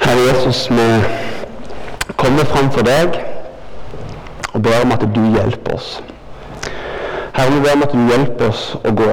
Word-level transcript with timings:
Herre 0.00 0.20
Jesus, 0.28 0.70
vi 0.70 1.02
kommer 2.16 2.44
framfor 2.44 2.82
deg 2.82 3.18
og 4.52 4.62
ber 4.62 4.84
om 4.84 4.92
at 4.92 5.04
du 5.14 5.20
hjelper 5.36 5.74
oss. 5.74 6.02
Herre, 7.32 7.50
vi 7.54 7.60
ber 7.60 7.72
om 7.76 7.82
at 7.82 7.92
du 7.92 8.00
hjelper 8.10 8.48
oss 8.48 8.64
å 8.84 8.92
gå. 8.92 9.10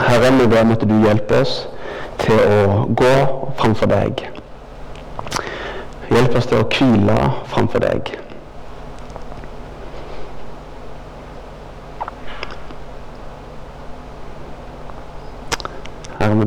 Herre, 0.00 0.32
vi 0.40 0.46
ber 0.46 0.64
om 0.64 0.72
at 0.76 0.88
du 0.88 0.96
hjelper 1.06 1.44
oss 1.44 1.54
til 2.20 2.40
å 2.40 2.86
gå 2.96 3.14
framfor 3.60 3.92
deg. 3.92 4.26
Hjelp 6.10 6.36
oss 6.36 6.50
til 6.50 6.60
å 6.60 6.66
hvile 6.68 7.16
framfor 7.52 7.86
deg. 7.86 8.16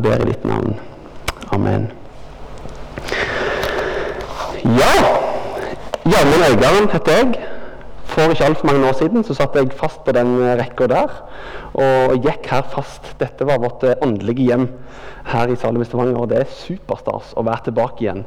Herre, 0.03 0.17
ber 0.17 0.25
i 0.25 0.31
ditt 0.31 0.45
navn. 0.45 0.75
Amen. 1.51 1.91
Ja, 4.63 4.93
Gjermund 6.03 6.43
Øygarden 6.49 6.89
heter 6.91 7.11
jeg. 7.11 7.49
For 8.03 8.29
ikke 8.29 8.45
altfor 8.45 8.67
mange 8.67 8.87
år 8.87 8.93
siden 8.93 9.23
så 9.23 9.33
satt 9.33 9.55
jeg 9.55 9.71
fast 9.73 10.03
på 10.05 10.11
den 10.13 10.35
rekka 10.59 10.85
der 10.87 11.13
og 11.73 12.19
gikk 12.21 12.45
her 12.51 12.61
fast. 12.69 13.15
Dette 13.19 13.47
var 13.47 13.57
vårt 13.63 13.83
eh, 13.83 13.95
åndelige 14.05 14.43
hjem 14.51 14.67
her 15.25 15.49
i 15.49 15.55
Salem 15.55 15.81
i 15.81 15.85
Stavanger, 15.87 16.19
og 16.19 16.29
det 16.29 16.43
er 16.43 16.51
superstas 16.51 17.31
å 17.33 17.45
være 17.47 17.69
tilbake 17.69 18.05
igjen. 18.05 18.21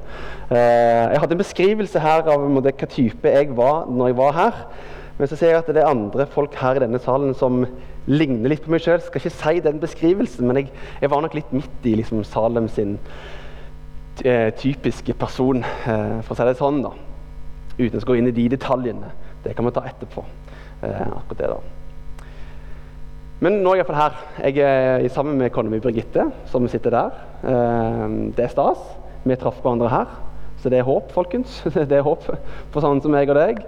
Eh, 0.50 1.12
jeg 1.12 1.20
hadde 1.22 1.36
en 1.36 1.44
beskrivelse 1.44 2.02
her 2.02 2.26
av 2.32 2.48
hva 2.56 2.74
type 2.88 3.36
jeg 3.36 3.54
var 3.54 3.86
når 3.86 4.10
jeg 4.10 4.18
var 4.24 4.36
her. 4.40 4.60
Men 5.16 5.30
så 5.30 5.36
ser 5.38 5.54
jeg 5.54 5.62
at 5.62 5.68
det 5.72 5.80
er 5.80 5.88
andre 5.88 6.26
folk 6.28 6.54
her 6.60 6.76
i 6.76 6.82
denne 6.82 7.00
salen 7.00 7.32
som 7.36 7.62
ligner 8.06 8.52
litt 8.52 8.64
på 8.64 8.72
meg 8.72 8.82
sjøl. 8.84 9.00
Skal 9.00 9.22
ikke 9.22 9.32
si 9.32 9.62
den 9.64 9.80
beskrivelsen, 9.80 10.44
men 10.48 10.60
jeg, 10.60 10.72
jeg 11.00 11.12
var 11.12 11.24
nok 11.24 11.36
litt 11.38 11.54
midt 11.56 11.88
i 11.88 11.94
liksom, 12.02 12.20
Salem 12.28 12.68
sin 12.72 12.98
eh, 14.24 14.50
typiske 14.60 15.16
person, 15.16 15.64
eh, 15.64 16.18
for 16.26 16.34
å 16.34 16.38
si 16.38 16.48
det 16.50 16.58
sånn. 16.60 16.82
da. 16.84 16.92
Uten 17.78 17.98
å 18.00 18.04
gå 18.10 18.18
inn 18.20 18.28
i 18.28 18.36
de 18.36 18.46
detaljene. 18.56 19.14
Det 19.44 19.56
kan 19.56 19.68
vi 19.68 19.74
ta 19.76 19.86
etterpå. 19.88 20.26
Eh, 20.84 21.02
akkurat 21.06 21.40
det 21.40 21.50
da. 21.54 21.58
Men 23.44 23.58
nå 23.60 23.72
er 23.72 23.80
jeg 23.80 23.84
iallfall 23.84 24.00
her. 24.00 24.22
Jeg 24.48 24.60
er 24.64 25.10
sammen 25.12 25.40
med 25.40 25.52
kona 25.52 25.72
mi 25.72 25.80
Birgitte, 25.80 26.30
som 26.48 26.68
sitter 26.72 26.92
der. 26.94 27.18
Det 28.32 28.46
er 28.46 28.52
stas. 28.52 28.80
Vi 29.28 29.36
traff 29.36 29.60
hverandre 29.60 29.92
her. 29.92 30.14
Så 30.62 30.72
det 30.72 30.80
er 30.80 30.88
håp, 30.88 31.12
folkens. 31.12 31.60
det 31.76 31.92
er 31.92 32.04
håp 32.06 32.24
for 32.24 32.80
sånne 32.80 33.04
som 33.04 33.12
meg 33.12 33.28
og 33.32 33.36
deg. 33.36 33.60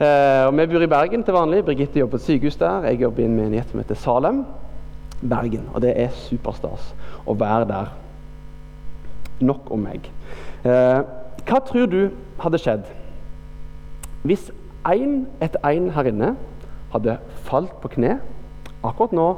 Eh, 0.00 0.46
og 0.46 0.56
Vi 0.56 0.66
bor 0.66 0.80
i 0.80 0.86
Bergen 0.86 1.24
til 1.24 1.34
vanlig. 1.34 1.64
Birgitte 1.64 1.98
jobber 1.98 2.16
på 2.16 2.16
et 2.16 2.22
sykehus 2.22 2.56
der. 2.56 2.82
Jeg 2.88 3.00
jobber 3.00 3.22
i 3.22 3.24
en 3.24 3.36
menighet 3.36 3.68
som 3.68 3.80
heter 3.80 3.94
Salem. 3.94 4.44
Bergen. 5.20 5.68
Og 5.74 5.82
det 5.82 5.92
er 5.96 6.08
superstas 6.08 6.94
å 7.26 7.34
være 7.36 7.66
der. 7.68 7.90
Nok 9.40 9.70
om 9.70 9.84
meg. 9.84 10.08
Eh, 10.64 11.02
hva 11.44 11.60
tror 11.66 11.86
du 11.86 12.10
hadde 12.40 12.60
skjedd 12.60 12.88
hvis 14.28 14.50
én 14.84 15.22
etter 15.40 15.60
én 15.64 15.86
her 15.94 16.08
inne 16.10 16.34
hadde 16.92 17.14
falt 17.48 17.72
på 17.80 17.88
kne 17.94 18.18
akkurat 18.84 19.14
nå 19.16 19.28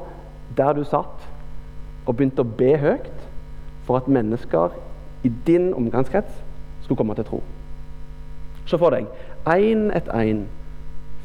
der 0.56 0.74
du 0.74 0.82
satt, 0.84 1.22
og 2.06 2.16
begynte 2.16 2.42
å 2.42 2.54
be 2.58 2.74
høyt 2.76 3.26
for 3.86 3.96
at 3.96 4.10
mennesker 4.10 4.74
i 5.22 5.30
din 5.46 5.70
omgangskrets 5.74 6.42
skulle 6.82 6.98
komme 6.98 7.14
til 7.14 7.24
tro? 7.24 7.42
Se 8.66 8.78
for 8.78 8.94
deg 8.94 9.08
én 9.50 9.90
etter 9.94 10.14
én 10.22 10.46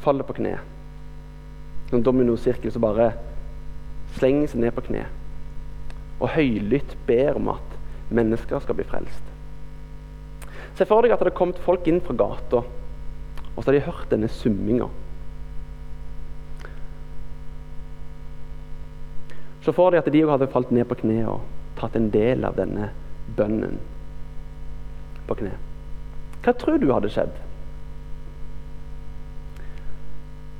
faller 0.02 0.26
på 0.26 0.36
kne. 0.38 0.58
En 1.92 2.02
dominosirkel 2.04 2.72
som 2.72 2.82
bare 2.82 3.12
slenger 4.18 4.50
seg 4.50 4.64
ned 4.64 4.74
på 4.76 4.88
kne 4.88 5.06
og 6.18 6.32
høylytt 6.34 6.96
ber 7.06 7.38
om 7.38 7.52
at 7.54 7.76
mennesker 8.10 8.62
skal 8.62 8.78
bli 8.78 8.86
frelst. 8.88 9.26
Se 10.78 10.86
for 10.86 11.02
deg 11.02 11.12
at 11.12 11.20
det 11.20 11.28
hadde 11.28 11.38
kommet 11.38 11.60
folk 11.62 11.86
inn 11.90 12.00
fra 12.02 12.16
gata, 12.18 12.62
og 13.54 13.58
så 13.58 13.68
hadde 13.68 13.78
de 13.80 13.86
hørt 13.86 14.10
denne 14.10 14.30
summinga. 14.30 14.88
Se 19.66 19.74
for 19.74 19.92
deg 19.92 20.02
at 20.02 20.10
de 20.14 20.24
òg 20.24 20.34
hadde 20.36 20.50
falt 20.52 20.74
ned 20.74 20.86
på 20.90 21.00
kne 21.02 21.22
og 21.28 21.46
tatt 21.78 21.98
en 21.98 22.10
del 22.14 22.46
av 22.46 22.58
denne 22.58 22.90
bønnen 23.38 23.78
på 25.28 25.38
kne. 25.42 25.54
Hva 26.48 26.54
tror 26.56 26.78
du 26.80 26.86
hadde 26.88 27.10
skjedd? 27.12 27.34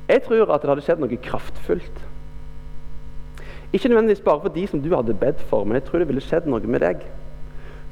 Jeg 0.09 0.21
tror 0.27 0.51
at 0.53 0.61
det 0.61 0.69
hadde 0.69 0.85
skjedd 0.85 1.01
noe 1.01 1.17
kraftfullt. 1.25 2.03
Ikke 3.73 3.89
nødvendigvis 3.89 4.21
bare 4.27 4.43
for 4.43 4.53
de 4.53 4.67
som 4.69 4.83
du 4.85 4.91
hadde 4.93 5.17
bedt 5.17 5.41
for, 5.49 5.65
men 5.65 5.79
jeg 5.79 5.87
tror 5.89 6.05
det 6.05 6.11
ville 6.13 6.25
skjedd 6.27 6.45
noe 6.45 6.61
med 6.69 6.85
deg. 6.85 7.09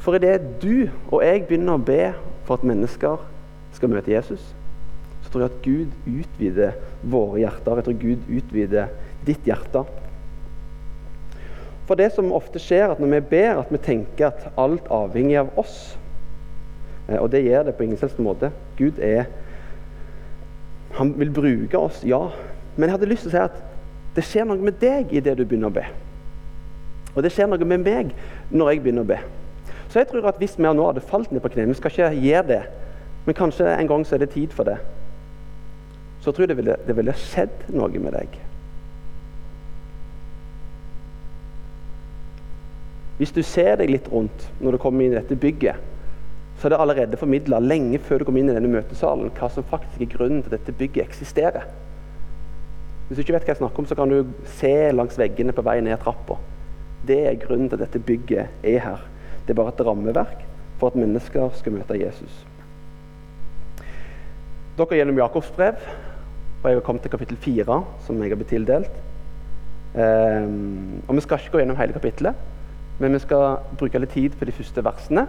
For 0.05 0.21
idet 0.21 0.61
du 0.61 0.91
og 1.09 1.25
jeg 1.25 1.47
begynner 1.49 1.81
å 1.81 1.87
be 1.89 2.13
for 2.45 2.61
at 2.61 2.69
mennesker 2.69 3.25
skal 3.73 3.97
møte 3.97 4.13
Jesus, 4.13 4.45
så 5.25 5.33
tror 5.33 5.47
jeg 5.47 5.55
at 5.55 5.65
Gud 5.65 6.17
utvider 6.21 6.77
våre 7.01 7.47
hjerter. 7.47 7.81
Jeg 7.81 7.89
tror 7.89 8.01
Gud 8.05 8.33
utvider 8.43 8.97
ditt 9.25 9.49
hjerte. 9.49 9.89
For 11.89 11.97
det 11.97 12.13
som 12.13 12.35
ofte 12.37 12.61
skjer, 12.61 12.91
at 12.93 13.01
når 13.01 13.17
vi 13.17 13.29
ber, 13.37 13.63
at 13.65 13.73
vi 13.73 13.81
tenker 13.81 14.35
at 14.35 14.51
alt 14.61 14.93
avhenger 14.93 15.47
av 15.47 15.65
oss. 15.65 15.95
Eh, 17.09 17.19
og 17.19 17.31
det 17.33 17.45
gjør 17.45 17.69
det 17.69 17.77
på 17.79 17.87
ingen 17.87 18.01
selvs 18.01 18.19
måte. 18.19 18.51
Gud 18.79 18.99
er 19.03 19.27
han 20.97 21.13
vil 21.19 21.31
bruke 21.31 21.79
oss, 21.79 22.01
ja. 22.09 22.31
Men 22.77 22.89
jeg 22.89 22.95
hadde 22.97 23.09
lyst 23.11 23.27
til 23.27 23.33
å 23.33 23.35
si 23.35 23.41
at 23.43 23.57
det 24.17 24.25
skjer 24.25 24.47
noe 24.49 24.63
med 24.65 24.79
deg 24.81 25.13
i 25.13 25.21
det 25.21 25.35
du 25.37 25.45
begynner 25.45 25.69
å 25.69 25.77
be. 25.77 25.85
Og 27.17 27.25
det 27.25 27.33
skjer 27.35 27.51
noe 27.51 27.69
med 27.69 27.85
meg 27.85 28.15
når 28.49 28.71
jeg 28.71 28.83
begynner 28.85 29.05
å 29.05 29.11
be. 29.11 29.19
Så 29.93 30.01
jeg 30.01 30.09
tror 30.11 30.29
at 30.31 30.41
hvis 30.41 30.57
vi 30.57 30.65
nå 30.65 30.87
hadde 30.89 31.05
falt 31.05 31.31
ned 31.33 31.43
på 31.45 31.51
kne 31.53 31.69
Vi 31.69 31.77
skal 31.79 31.93
ikke 31.93 32.09
gjøre 32.27 32.49
det, 32.49 32.63
men 33.27 33.37
kanskje 33.37 33.69
en 33.73 33.89
gang 33.91 34.05
så 34.07 34.17
er 34.17 34.25
det 34.25 34.33
tid 34.33 34.53
for 34.57 34.69
det. 34.69 34.77
Så 36.21 36.31
jeg 36.31 36.39
tror 36.39 36.51
det 36.51 36.57
ville, 36.57 36.77
det 36.87 36.97
ville 36.97 37.15
skjedd 37.17 37.69
noe 37.77 38.01
med 38.01 38.17
deg. 38.17 38.39
Hvis 43.17 43.33
du 43.33 43.43
ser 43.47 43.77
deg 43.81 43.93
litt 43.93 44.09
rundt 44.13 44.49
når 44.61 44.77
du 44.77 44.81
kommer 44.81 45.05
inn 45.05 45.15
i 45.15 45.21
dette 45.21 45.39
bygget, 45.41 45.81
så 46.57 46.67
er 46.67 46.73
det 46.73 46.81
allerede 46.81 47.19
formidla 47.21 47.59
lenge 47.61 47.99
før 48.01 48.19
du 48.19 48.25
kommer 48.25 48.41
inn 48.41 48.51
i 48.51 48.57
denne 48.57 48.71
møtesalen, 48.73 49.29
hva 49.37 49.49
som 49.53 49.67
faktisk 49.69 50.01
er 50.01 50.13
grunnen 50.15 50.41
til 50.43 50.55
at 50.55 50.63
dette 50.63 50.77
bygget 50.79 51.05
eksisterer. 51.05 51.67
Hvis 53.07 53.19
du 53.19 53.23
ikke 53.23 53.37
vet 53.37 53.45
hva 53.45 53.53
jeg 53.53 53.61
snakker 53.61 53.83
om, 53.83 53.89
så 53.89 53.99
kan 53.99 54.11
du 54.11 54.33
se 54.57 54.73
langs 54.95 55.19
veggene 55.21 55.55
på 55.55 55.65
vei 55.67 55.77
ned 55.85 56.01
trappa. 56.03 56.39
Det 57.07 57.21
er 57.29 57.39
grunnen 57.43 57.69
til 57.69 57.77
at 57.77 57.85
dette 57.85 58.03
bygget 58.03 58.65
er 58.67 58.81
her. 58.83 59.05
Det 59.45 59.53
er 59.53 59.61
bare 59.61 59.75
et 59.75 59.85
rammeverk 59.87 60.41
for 60.81 60.91
at 60.91 60.99
mennesker 60.99 61.53
skal 61.61 61.77
møte 61.77 62.01
Jesus. 62.01 62.41
Dere 64.77 64.89
er 64.91 65.03
gjennom 65.03 65.21
Jakobs 65.21 65.53
brev, 65.57 65.79
og 66.63 66.67
jeg 66.71 66.81
har 66.81 66.85
kommet 66.85 67.05
til 67.05 67.13
kapittel 67.13 67.37
4, 67.37 67.79
som 68.05 68.19
jeg 68.23 68.33
har 68.33 68.41
blitt 68.41 68.51
tildelt. 68.51 69.03
Um, 69.97 71.03
og 71.07 71.15
Vi 71.15 71.23
skal 71.25 71.39
ikke 71.39 71.53
gå 71.55 71.63
gjennom 71.63 71.79
hele 71.79 71.93
kapittelet, 71.93 72.35
men 72.99 73.13
vi 73.13 73.21
skal 73.23 73.61
bruke 73.79 74.01
litt 74.01 74.13
tid 74.13 74.35
på 74.37 74.45
de 74.49 74.53
første 74.53 74.85
versene 74.85 75.29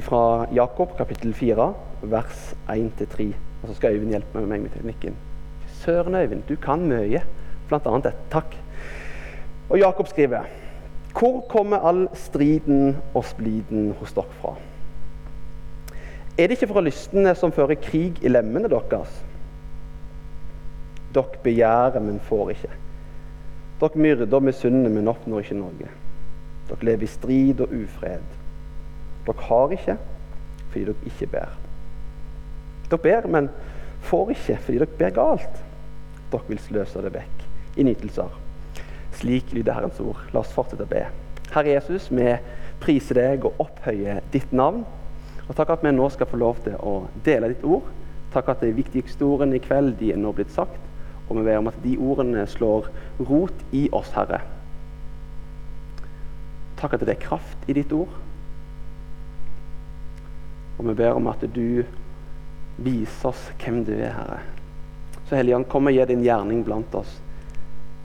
fra 0.00 0.46
Jakob 0.54 0.96
kapittel 0.96 1.34
4, 1.34 1.74
vers 2.02 2.54
1-3. 2.68 3.34
Og 3.62 3.68
så 3.68 3.74
skal 3.74 3.94
Øyvind 3.94 4.10
hjelpe 4.10 4.40
meg 4.40 4.62
med 4.62 4.70
teknikken. 4.70 5.16
Søren, 5.82 6.14
Øyvind, 6.14 6.42
du 6.48 6.56
kan 6.56 6.86
mye. 6.88 7.20
Blant 7.68 7.86
annet 7.86 8.04
dette. 8.04 8.18
Takk. 8.30 8.56
Og 9.68 9.78
Jakob 9.78 10.08
skriver 10.08 10.48
Hvor 11.18 11.40
kommer 11.48 11.76
all 11.76 12.08
striden 12.14 12.96
og 13.14 13.24
spliden 13.24 13.92
hos 14.00 14.12
dere 14.12 14.38
fra? 14.40 14.54
Er 16.38 16.46
det 16.46 16.56
ikke 16.56 16.72
fra 16.72 16.80
lystene 16.80 17.34
som 17.34 17.52
fører 17.52 17.74
krig 17.74 18.22
i 18.24 18.28
lemmene 18.28 18.68
deres? 18.72 19.24
Dere 21.14 21.42
begjærer, 21.42 22.00
men 22.00 22.20
får 22.20 22.50
ikke. 22.50 22.70
Dere 23.80 24.04
myrder 24.06 24.36
og 24.36 24.42
misunner, 24.42 24.90
men 24.90 25.08
oppnår 25.08 25.44
ikke 25.44 25.58
noe. 25.60 25.90
Dere 26.70 26.88
lever 26.88 27.04
i 27.04 27.10
strid 27.10 27.60
og 27.60 27.74
ufred. 27.82 28.41
Dere 29.26 29.46
har 29.48 29.74
ikke 29.76 29.98
fordi 30.72 30.84
dere 30.88 31.10
ikke 31.10 31.28
ber. 31.34 31.58
Dere 32.90 33.02
ber, 33.04 33.28
men 33.28 33.50
får 34.08 34.32
ikke 34.34 34.58
fordi 34.66 34.80
dere 34.80 34.98
ber 34.98 35.16
galt. 35.16 35.60
Dere 36.32 36.48
vil 36.48 36.62
sløse 36.62 37.04
det 37.04 37.12
vekk 37.14 37.44
i 37.76 37.86
nytelser. 37.86 38.38
Slik 39.12 39.52
lyder 39.52 39.76
Herrens 39.76 40.00
ord. 40.00 40.20
La 40.32 40.40
oss 40.40 40.52
fortsette 40.54 40.86
å 40.86 40.90
be. 40.90 41.04
Herre 41.52 41.74
Jesus, 41.74 42.08
vi 42.10 42.30
priser 42.82 43.20
deg 43.20 43.44
og 43.46 43.60
opphøyer 43.62 44.22
ditt 44.32 44.54
navn. 44.56 44.86
Og 45.48 45.52
takk 45.58 45.74
at 45.74 45.84
vi 45.84 45.92
nå 45.92 46.08
skal 46.12 46.30
få 46.30 46.40
lov 46.40 46.62
til 46.64 46.78
å 46.80 47.02
dele 47.26 47.52
ditt 47.52 47.66
ord. 47.68 47.90
Takk 48.32 48.48
at 48.54 48.64
de 48.64 48.72
viktigste 48.72 49.26
ordene 49.26 49.58
i 49.58 49.62
kveld 49.62 49.98
de 50.00 50.14
er 50.14 50.20
nå 50.20 50.32
blitt 50.32 50.54
sagt. 50.54 50.80
Og 51.28 51.36
vi 51.38 51.44
ber 51.46 51.60
om 51.60 51.68
at 51.70 51.78
de 51.84 51.98
ordene 52.00 52.46
slår 52.48 52.88
rot 53.28 53.64
i 53.76 53.86
oss, 53.92 54.10
Herre. 54.16 54.40
Takk 56.80 56.96
at 56.96 57.04
det 57.04 57.14
er 57.14 57.26
kraft 57.28 57.68
i 57.70 57.76
ditt 57.76 57.92
ord. 57.94 58.10
Og 60.82 60.88
vi 60.88 60.98
ber 60.98 61.14
om 61.14 61.28
at 61.30 61.44
du 61.54 61.84
viser 62.82 63.28
oss 63.30 63.44
hvem 63.62 63.84
du 63.86 63.92
er, 63.94 64.10
Herre. 64.16 64.40
Så 65.28 65.38
Helligånd, 65.38 65.68
kom 65.70 65.86
og 65.86 65.94
gi 65.94 66.02
din 66.10 66.24
gjerning 66.26 66.64
blant 66.66 66.94
oss. 66.98 67.20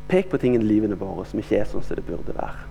Pek 0.08 0.30
på 0.30 0.38
tingene 0.40 0.64
i 0.64 0.70
livene 0.70 0.96
våre 1.00 1.26
som 1.28 1.42
ikke 1.42 1.58
er 1.58 1.68
sånn 1.68 1.84
som 1.84 1.98
det 1.98 2.06
burde 2.06 2.36
være. 2.38 2.68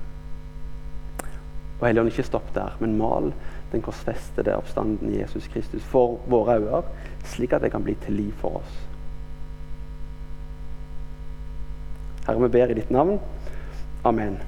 Og 1.80 1.84
Helligånd, 1.88 2.14
ikke 2.14 2.28
stopp 2.30 2.54
der, 2.54 2.78
men 2.80 2.94
mal 2.96 3.32
den 3.72 3.82
korsfestede 3.82 4.54
oppstanden 4.56 5.10
i 5.10 5.18
Jesus 5.18 5.50
Kristus 5.52 5.84
for 5.90 6.20
våre 6.30 6.60
øyne, 6.62 6.84
slik 7.26 7.52
at 7.52 7.66
det 7.66 7.74
kan 7.74 7.84
bli 7.84 7.98
til 8.06 8.16
liv 8.22 8.32
for 8.40 8.62
oss. 8.62 8.82
Herre, 12.26 12.42
vi 12.46 12.54
ber 12.54 12.70
i 12.70 12.78
ditt 12.78 12.94
navn. 12.94 13.18
Amen. 14.06 14.38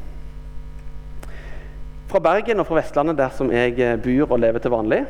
Fra 2.08 2.22
Bergen 2.22 2.62
og 2.62 2.70
fra 2.70 2.78
Vestlandet, 2.78 3.18
der 3.18 3.34
som 3.34 3.50
jeg 3.52 3.74
eh, 3.82 3.98
bor 4.00 4.32
og 4.32 4.40
lever 4.40 4.62
til 4.62 4.72
vanlig, 4.72 5.02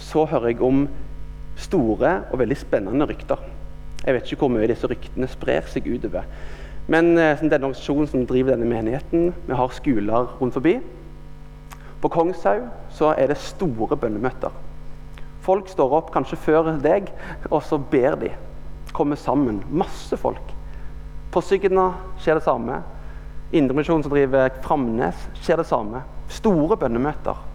så 0.00 0.24
hører 0.28 0.52
jeg 0.52 0.62
om 0.64 0.86
store 1.60 2.14
og 2.30 2.40
veldig 2.40 2.56
spennende 2.58 3.06
rykter. 3.08 3.40
Jeg 4.00 4.16
vet 4.16 4.32
ikke 4.32 4.46
hvor 4.46 4.52
mye 4.54 4.68
disse 4.70 4.88
ryktene 4.88 5.28
sprer 5.28 5.66
seg 5.68 5.88
utover. 5.90 6.24
Men 6.90 7.12
eh, 7.18 7.36
denne 7.42 7.60
organisasjonen 7.60 8.08
som 8.08 8.24
driver 8.26 8.54
denne 8.54 8.68
menigheten, 8.70 9.34
vi 9.46 9.58
har 9.58 9.76
skoler 9.76 10.32
rundt 10.40 10.56
forbi. 10.56 10.78
På 12.00 12.08
Kongshaug 12.08 12.70
så 12.96 13.12
er 13.12 13.28
det 13.28 13.36
store 13.44 13.98
bønnemøter. 14.00 14.54
Folk 15.44 15.68
står 15.68 15.92
opp 15.98 16.08
kanskje 16.14 16.38
før 16.40 16.72
deg, 16.80 17.12
og 17.50 17.60
så 17.64 17.78
ber 17.92 18.16
de. 18.20 18.32
Kommer 18.96 19.20
sammen. 19.20 19.60
Masse 19.70 20.16
folk. 20.18 20.56
På 21.30 21.42
Sygna 21.44 21.92
skjer 22.18 22.40
det 22.40 22.46
samme. 22.48 22.80
Indremisjonen 23.52 24.02
som 24.04 24.12
driver 24.12 24.50
Framnes, 24.64 25.28
skjer 25.44 25.60
det 25.60 25.68
samme. 25.68 26.02
Store 26.30 26.76
bønnemøter. 26.80 27.49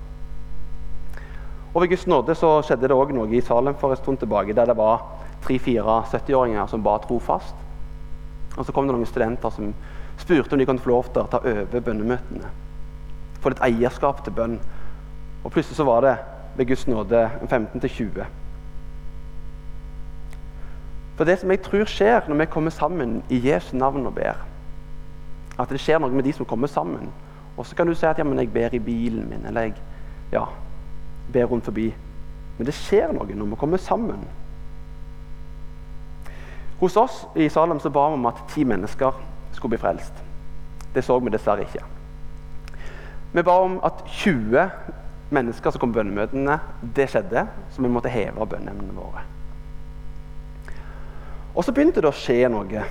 Og 1.76 1.82
Ved 1.82 1.90
Guds 1.92 2.08
nåde 2.08 2.36
så 2.40 2.62
skjedde 2.64 2.88
det 2.88 2.96
òg 2.96 3.12
noe 3.12 3.28
i 3.36 3.44
Salem 3.44 3.76
for 3.76 3.92
en 3.92 4.00
stund 4.00 4.18
tilbake, 4.18 4.56
der 4.56 4.66
det 4.66 4.78
var 4.80 5.04
tre-fire 5.44 6.02
70-åringer 6.08 6.68
som 6.72 6.84
ba 6.84 6.98
trofast. 7.04 7.56
Og 8.58 8.66
Så 8.66 8.72
kom 8.72 8.88
det 8.88 8.96
noen 8.96 9.06
studenter 9.06 9.52
som 9.52 9.74
spurte 10.18 10.56
om 10.56 10.60
de 10.60 10.66
kunne 10.66 10.80
få 10.80 10.90
lov 10.90 11.12
til 11.12 11.26
å 11.26 11.28
ta 11.28 11.44
over 11.44 11.84
bønnemøtene 11.84 12.54
få 13.46 13.54
litt 13.54 13.62
eierskap 13.62 14.24
til 14.26 14.34
bønn. 14.34 14.58
Og 15.46 15.54
plutselig 15.54 15.78
så 15.78 15.86
var 15.86 16.02
det 16.02 16.16
ved 16.58 16.72
Guds 16.72 16.88
nåde 16.90 17.28
15-20. 17.46 18.26
For 21.16 21.30
det 21.30 21.38
som 21.40 21.54
jeg 21.54 21.62
tror 21.64 21.86
skjer 21.88 22.26
når 22.28 22.42
vi 22.42 22.52
kommer 22.52 22.74
sammen 22.74 23.20
i 23.30 23.40
Jesu 23.46 23.76
navn 23.78 24.08
og 24.10 24.16
ber, 24.18 24.42
at 25.60 25.70
det 25.70 25.80
skjer 25.80 26.02
noe 26.02 26.12
med 26.12 26.26
de 26.26 26.34
som 26.36 26.48
kommer 26.50 26.68
sammen. 26.68 27.12
Og 27.56 27.68
så 27.70 27.78
kan 27.78 27.88
du 27.88 27.94
si 27.96 28.08
at 28.10 28.18
ja, 28.20 28.26
men 28.28 28.42
jeg 28.42 28.52
ber 28.52 28.74
i 28.76 28.82
bilen 28.84 29.30
min, 29.30 29.46
eller 29.48 29.70
jeg 29.70 29.78
ja, 30.34 30.44
ber 31.34 31.46
rundt 31.50 31.66
forbi. 31.66 31.90
Men 32.58 32.68
det 32.68 32.76
skjer 32.78 33.14
noe 33.14 33.36
når 33.36 33.52
vi 33.54 33.60
kommer 33.60 33.82
sammen. 33.82 34.24
Hos 36.80 36.98
oss 37.00 37.24
i 37.36 37.50
Salem 37.50 37.80
så 37.80 37.90
ba 37.90 38.10
vi 38.10 38.20
om 38.20 38.28
at 38.30 38.42
ti 38.52 38.64
mennesker 38.68 39.16
skulle 39.56 39.76
bli 39.76 39.82
frelst. 39.82 40.24
Det 40.96 41.04
så 41.04 41.20
vi 41.20 41.32
dessverre 41.32 41.64
ikke. 41.64 41.84
Vi 43.36 43.44
ba 43.44 43.56
om 43.64 43.80
at 43.84 44.04
20 44.08 44.70
mennesker 45.36 45.72
som 45.72 45.82
kom 45.82 45.92
på 45.92 46.00
bønnemøtene, 46.00 46.60
det 46.96 47.10
skjedde. 47.12 47.48
Så 47.72 47.84
vi 47.84 47.92
måtte 47.92 48.12
heve 48.12 48.48
bønneemnene 48.48 48.96
våre. 48.96 49.24
Og 51.56 51.64
så 51.64 51.72
begynte 51.72 52.04
det 52.04 52.12
å 52.12 52.16
skje 52.16 52.50
noe 52.52 52.84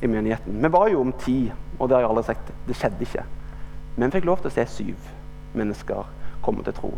i 0.00 0.08
menigheten. 0.08 0.60
Vi 0.62 0.72
var 0.72 0.88
jo 0.88 1.02
om 1.04 1.12
ti, 1.20 1.52
og 1.78 1.88
det 1.88 1.96
har 1.96 2.04
jeg 2.04 2.10
aldri 2.10 2.26
sagt. 2.28 2.52
Det 2.66 2.76
skjedde 2.76 3.04
ikke. 3.04 3.24
Men 3.96 4.08
vi 4.08 4.18
fikk 4.18 4.28
lov 4.28 4.40
til 4.40 4.48
å 4.52 4.54
se 4.56 4.66
syv 4.72 5.08
mennesker 5.56 6.08
komme 6.44 6.64
til 6.64 6.76
tro. 6.76 6.92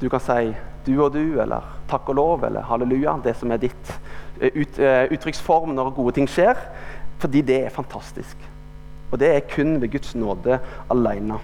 Du 0.00 0.08
kan 0.08 0.20
si 0.20 0.54
'du 0.86 1.02
og 1.04 1.12
du' 1.12 1.40
eller 1.42 1.60
'takk 1.88 2.08
og 2.08 2.14
lov' 2.14 2.46
eller 2.46 2.62
'halleluja'. 2.62 3.22
Det 3.22 3.36
som 3.36 3.50
er 3.50 3.56
ditt 3.56 4.00
eh, 4.40 4.50
ut, 4.56 4.78
uh, 4.78 5.12
uttrykksform 5.12 5.74
når 5.74 5.94
gode 5.94 6.12
ting 6.12 6.28
skjer. 6.28 6.56
Fordi 7.18 7.40
det 7.42 7.64
er 7.64 7.68
fantastisk. 7.68 8.36
Og 9.12 9.18
det 9.20 9.28
er 9.28 9.40
kun 9.40 9.80
ved 9.80 9.90
Guds 9.90 10.14
nåde 10.14 10.60
alene. 10.90 11.38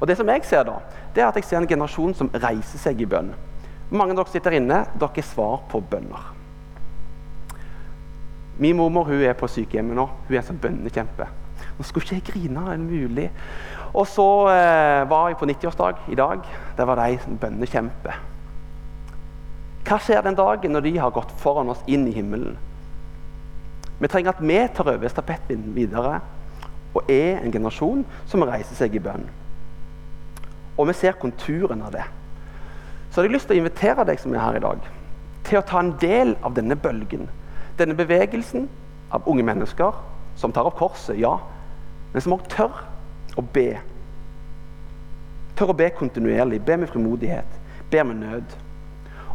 Og 0.00 0.08
Det 0.08 0.16
som 0.16 0.28
jeg 0.28 0.44
ser 0.44 0.62
da, 0.62 0.80
det 1.14 1.22
er 1.22 1.28
at 1.28 1.36
jeg 1.36 1.44
ser 1.44 1.56
en 1.56 1.66
generasjon 1.66 2.14
som 2.14 2.30
reiser 2.34 2.78
seg 2.78 3.00
i 3.00 3.06
bønn. 3.06 3.34
Mange 3.90 4.12
av 4.12 4.16
dere 4.16 4.32
sitter 4.32 4.56
inne, 4.56 4.84
dere 5.00 5.18
er 5.18 5.22
svar 5.22 5.60
på 5.68 5.80
bønner. 5.80 6.30
Min 8.58 8.76
mormor 8.76 9.04
hun 9.04 9.22
er 9.24 9.32
på 9.32 9.48
sykehjemmet 9.48 9.96
nå. 9.96 10.06
Hun 10.28 10.34
er 10.34 10.40
en 10.40 10.46
sånn 10.46 10.60
bønnekjempe. 10.62 11.26
Nå 11.78 11.84
skulle 11.84 12.04
ikke 12.04 12.16
jeg 12.18 12.26
grine, 12.28 12.64
er 12.64 12.76
det 12.76 12.86
mulig? 12.86 13.30
Og 13.90 14.06
så 14.06 14.26
eh, 14.52 15.08
var 15.10 15.28
jeg 15.28 15.38
på 15.40 15.48
90-årsdag 15.50 16.10
i 16.12 16.18
dag. 16.18 16.44
Der 16.76 16.86
var 16.86 17.00
de 17.00 17.18
en 17.18 17.38
bønnekjempe. 17.40 18.14
Hva 19.86 19.98
skjer 19.98 20.22
den 20.22 20.38
dagen 20.38 20.76
når 20.76 20.84
de 20.86 20.92
har 21.00 21.14
gått 21.14 21.32
foran 21.40 21.72
oss 21.72 21.80
inn 21.90 22.06
i 22.06 22.14
himmelen? 22.14 22.58
Vi 24.00 24.08
trenger 24.08 24.32
at 24.32 24.42
vi 24.44 24.60
tar 24.76 24.92
over 24.92 25.10
stafettpinnen 25.10 25.74
videre 25.74 26.20
og 26.94 27.10
er 27.10 27.40
en 27.40 27.52
generasjon 27.52 28.04
som 28.30 28.44
reiser 28.46 28.78
seg 28.78 28.94
i 28.94 29.02
bønn. 29.02 29.26
Og 30.78 30.88
vi 30.88 30.94
ser 30.96 31.18
konturen 31.20 31.82
av 31.84 31.92
det. 31.94 32.06
Så 33.10 33.18
hadde 33.18 33.28
jeg 33.28 33.34
lyst 33.34 33.50
til 33.50 33.58
å 33.58 33.60
invitere 33.60 34.06
deg 34.06 34.22
som 34.22 34.34
er 34.34 34.44
her 34.44 34.58
i 34.58 34.62
dag, 34.62 34.86
til 35.46 35.58
å 35.58 35.66
ta 35.66 35.82
en 35.82 35.92
del 36.00 36.36
av 36.46 36.54
denne 36.54 36.78
bølgen. 36.78 37.26
Denne 37.78 37.96
bevegelsen 37.98 38.68
av 39.10 39.26
unge 39.28 39.44
mennesker 39.46 39.98
som 40.38 40.54
tar 40.54 40.68
opp 40.70 40.78
korset, 40.78 41.18
ja, 41.18 41.34
men 42.12 42.22
som 42.22 42.36
òg 42.36 42.46
tør 42.52 42.84
å 43.38 43.44
be. 43.54 43.68
Tør 45.58 45.72
å 45.72 45.76
be 45.76 45.90
kontinuerlig, 45.94 46.62
be 46.64 46.76
med 46.80 46.90
frimodighet, 46.90 47.58
be 47.90 48.04
med 48.04 48.22
nød. 48.22 48.56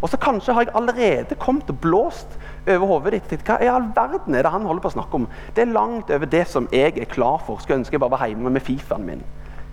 Og 0.01 0.09
så 0.09 0.17
kanskje 0.21 0.53
har 0.53 0.65
jeg 0.65 0.75
allerede 0.75 1.37
kommet 1.39 1.69
og 1.69 1.79
blåst 1.81 2.39
over 2.67 2.85
hodet 2.85 3.21
ditt. 3.29 3.43
Hva 3.47 3.57
i 3.63 3.69
all 3.71 3.87
verden 3.95 4.35
er 4.35 4.43
det 4.45 4.51
han 4.51 4.65
holder 4.67 4.83
på 4.83 4.91
å 4.91 4.95
snakke 4.97 5.21
om? 5.21 5.27
Det 5.55 5.63
er 5.63 5.71
langt 5.73 6.11
over 6.11 6.29
det 6.29 6.43
som 6.51 6.67
jeg 6.71 6.97
er 6.97 7.09
klar 7.09 7.39
for. 7.45 7.61
Skulle 7.61 7.79
ønske 7.79 7.95
jeg 7.95 8.03
bare 8.03 8.13
var 8.17 8.27
hjemme 8.27 8.51
med 8.53 8.65
Fifaen 8.65 9.05
min. 9.07 9.23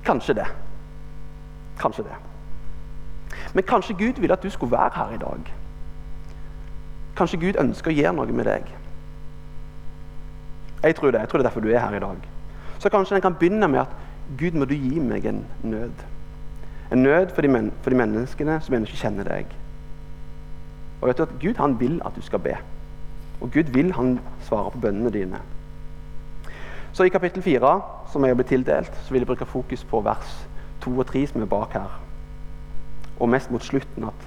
Kanskje 0.06 0.38
det. 0.38 0.46
Kanskje 1.80 2.06
det. 2.06 2.20
Men 3.54 3.66
kanskje 3.68 3.98
Gud 3.98 4.20
ville 4.20 4.32
at 4.32 4.42
du 4.42 4.50
skulle 4.50 4.72
være 4.72 4.94
her 4.94 5.14
i 5.14 5.20
dag. 5.20 5.52
Kanskje 7.16 7.40
Gud 7.40 7.58
ønsker 7.60 7.92
å 7.92 7.96
gjøre 7.96 8.16
noe 8.16 8.32
med 8.32 8.48
deg. 8.48 8.70
Jeg 10.82 10.96
tror 10.96 11.12
det. 11.12 11.20
Jeg 11.20 11.28
tror 11.28 11.38
det 11.38 11.44
er 11.44 11.50
derfor 11.50 11.64
du 11.64 11.70
er 11.72 11.82
her 11.84 11.96
i 11.96 12.02
dag. 12.02 12.28
Så 12.78 12.90
kanskje 12.90 13.14
den 13.14 13.22
kan 13.22 13.36
begynne 13.38 13.68
med 13.68 13.84
at 13.84 13.92
Gud, 14.38 14.56
må 14.56 14.64
du 14.64 14.74
gi 14.74 15.00
meg 15.00 15.26
en 15.28 15.44
nød. 15.62 16.04
En 16.92 17.02
nød 17.02 17.34
for 17.34 17.42
de, 17.42 17.48
men 17.48 17.72
for 17.82 17.90
de 17.90 17.96
menneskene 17.96 18.58
som 18.60 18.74
ennå 18.74 18.88
ikke 18.88 19.00
kjenner 19.00 19.28
deg. 19.28 19.56
Og 21.00 21.08
vet 21.08 21.18
du 21.18 21.22
at 21.22 21.34
Gud 21.40 21.58
han 21.58 21.80
vil 21.80 21.98
at 22.06 22.16
du 22.16 22.22
skal 22.22 22.42
be. 22.44 22.54
Og 23.40 23.50
Gud 23.52 23.72
vil 23.74 23.92
han 23.92 24.18
svare 24.46 24.70
på 24.70 24.78
bønnene 24.78 25.10
dine. 25.10 25.40
Så 26.92 27.02
i 27.02 27.08
kapittel 27.08 27.42
4, 27.42 27.80
som 28.12 28.24
jeg 28.24 28.30
har 28.30 28.38
blitt 28.38 28.52
tildelt, 28.52 28.94
så 29.04 29.14
vil 29.14 29.24
jeg 29.24 29.26
bruke 29.26 29.48
fokus 29.48 29.84
på 29.84 30.00
vers 30.04 30.48
2 30.84 30.98
og 30.98 31.06
3, 31.06 31.26
som 31.26 31.42
er 31.42 31.50
bak 31.50 31.72
her. 31.72 32.00
Og 33.20 33.28
mest 33.28 33.50
mot 33.50 33.64
slutten 33.64 34.04
at 34.04 34.26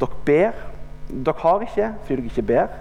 dere 0.00 0.24
ber. 0.24 0.66
Dere 1.10 1.40
har 1.42 1.60
ikke 1.66 1.92
fordi 2.06 2.20
dere 2.22 2.30
ikke 2.30 2.42
ber. 2.42 2.76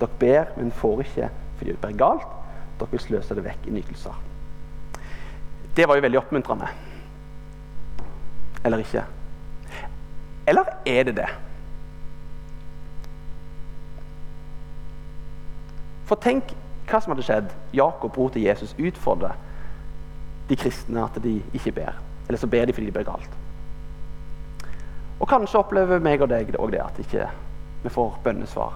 Dere 0.00 0.18
ber, 0.18 0.44
men 0.56 0.72
får 0.72 1.00
ikke 1.06 1.30
fordi 1.56 1.70
dere 1.70 1.82
ber 1.82 1.98
galt. 1.98 2.32
Dere 2.80 2.90
vil 2.90 3.00
sløse 3.00 3.34
det 3.34 3.44
vekk 3.44 3.70
i 3.70 3.76
nytelser. 3.78 4.35
Det 5.76 5.88
var 5.88 5.98
jo 5.98 6.04
veldig 6.06 6.18
oppmuntrende. 6.18 6.68
Eller 8.64 8.78
ikke? 8.78 9.04
Eller 10.46 10.64
er 10.86 11.02
det 11.02 11.16
det? 11.16 11.28
For 16.06 16.18
tenk 16.22 16.54
hva 16.86 17.00
som 17.02 17.12
hadde 17.12 17.26
skjedd. 17.26 17.50
Jakob, 17.74 18.12
bror 18.14 18.30
til 18.30 18.46
Jesus, 18.46 18.76
utfordrer 18.78 19.34
de 20.48 20.56
kristne 20.56 21.02
at 21.02 21.18
de 21.22 21.40
ikke 21.52 21.72
ber. 21.72 21.98
Eller 22.28 22.38
så 22.38 22.46
ber 22.46 22.64
de 22.64 22.72
fordi 22.72 22.86
de 22.86 22.94
ber 22.94 23.06
galt. 23.06 23.30
Og 25.20 25.28
kanskje 25.28 25.58
opplever 25.58 26.02
meg 26.02 26.22
og 26.22 26.30
deg 26.30 26.54
òg 26.58 26.72
det 26.74 26.82
at 26.84 26.98
ikke 27.02 27.28
vi 27.82 27.92
får 27.92 28.18
bønnesvar. 28.24 28.74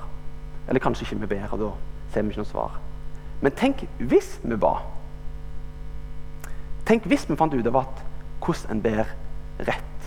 Eller 0.69 0.83
kanskje 0.83 1.07
ikke 1.07 1.21
vi 1.21 1.35
ber, 1.35 1.52
og 1.52 1.59
da 1.59 1.71
ser 2.12 2.23
vi 2.23 2.33
ikke 2.33 2.42
noe 2.42 2.50
svar. 2.50 2.78
Men 3.40 3.54
tenk 3.57 3.85
hvis 3.99 4.38
vi 4.42 4.57
ba. 4.57 4.76
Tenk 6.90 7.04
hvis 7.06 7.23
vi 7.30 7.37
fant 7.38 7.52
ut 7.54 7.66
av 7.70 7.76
at 7.85 7.99
hvordan 8.42 8.73
en 8.75 8.80
ber 8.82 9.11
rett. 9.62 10.06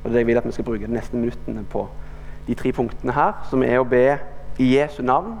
Og 0.00 0.06
det 0.06 0.08
er 0.08 0.14
det 0.14 0.20
jeg 0.22 0.26
vil 0.26 0.38
at 0.40 0.46
vi 0.46 0.52
skal 0.56 0.64
bruke 0.64 0.86
de 0.86 0.92
neste 0.94 1.16
minuttene 1.16 1.64
på 1.68 1.82
de 2.46 2.54
tre 2.56 2.72
punktene 2.72 3.12
her, 3.12 3.34
som 3.50 3.60
er 3.66 3.82
å 3.82 3.84
be 3.84 4.16
i 4.56 4.70
Jesu 4.70 5.02
navn, 5.04 5.34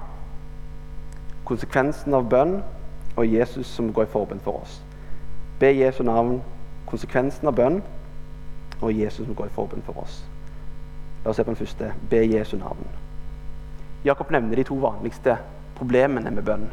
konsekvensen 1.48 2.12
av 2.12 2.26
bønn 2.28 2.58
og 3.16 3.24
Jesus 3.24 3.70
som 3.72 3.88
går 3.88 4.04
i 4.04 4.10
forbønn 4.12 4.42
for 4.44 4.58
oss. 4.60 4.82
Be 5.62 5.70
i 5.72 5.80
Jesu 5.80 6.02
navn, 6.04 6.42
konsekvensen 6.90 7.48
av 7.48 7.56
bønn 7.56 7.80
og 8.82 8.92
Jesus 8.92 9.24
som 9.24 9.38
går 9.38 9.48
i 9.48 9.54
forbønn 9.56 9.86
for 9.86 10.02
oss. 10.02 10.18
La 11.24 11.32
oss 11.32 11.40
se 11.40 11.46
på 11.46 11.54
den 11.54 11.62
første. 11.62 11.94
Be 12.10 12.20
i 12.26 12.34
Jesu 12.34 12.58
navn. 12.60 12.84
Jakob 14.04 14.28
nevner 14.30 14.60
de 14.60 14.68
to 14.68 14.76
vanligste 14.84 15.38
problemene 15.80 16.36
med 16.36 16.44
bønn. 16.44 16.68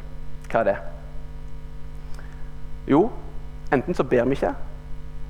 Hva 0.51 0.65
er 0.65 0.69
det? 0.73 0.77
Jo, 2.87 3.09
enten 3.73 3.97
så 3.97 4.03
ber 4.03 4.25
vi 4.25 4.37
ikke, 4.37 4.53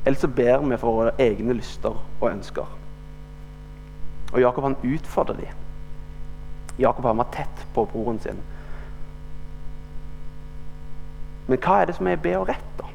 eller 0.06 0.20
så 0.20 0.28
ber 0.28 0.58
vi 0.58 0.78
for 0.78 0.92
våre 0.92 1.14
egne 1.20 1.54
lyster 1.54 1.96
og 2.22 2.28
ønsker. 2.32 2.66
Og 4.34 4.42
Jakob 4.42 4.64
han 4.64 4.76
utfordrer 4.84 5.40
dem. 5.40 5.64
Jakob 6.80 7.06
han 7.06 7.18
var 7.18 7.32
tett 7.32 7.66
på 7.74 7.86
broren 7.86 8.20
sin. 8.20 8.42
Men 11.48 11.62
hva 11.62 11.82
er 11.82 11.88
det 11.88 11.96
som 11.96 12.08
er 12.10 12.20
be 12.20 12.34
og 12.38 12.48
rett, 12.50 12.72
da? 12.80 12.90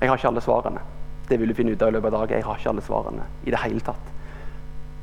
Jeg 0.00 0.08
har 0.08 0.18
ikke 0.18 0.28
alle 0.28 0.44
svarene. 0.44 0.80
Det 1.28 1.38
vil 1.40 1.48
du 1.48 1.54
finne 1.54 1.72
ut 1.72 1.82
av 1.82 1.88
i 1.88 1.94
løpet 1.94 2.12
av 2.12 2.18
dagen. 2.18 2.36
Jeg 2.36 2.44
har 2.44 2.58
ikke 2.58 2.72
alle 2.72 2.84
svarene 2.84 3.26
i 3.46 3.52
det 3.54 3.60
hele 3.62 3.80
tatt. 3.86 4.12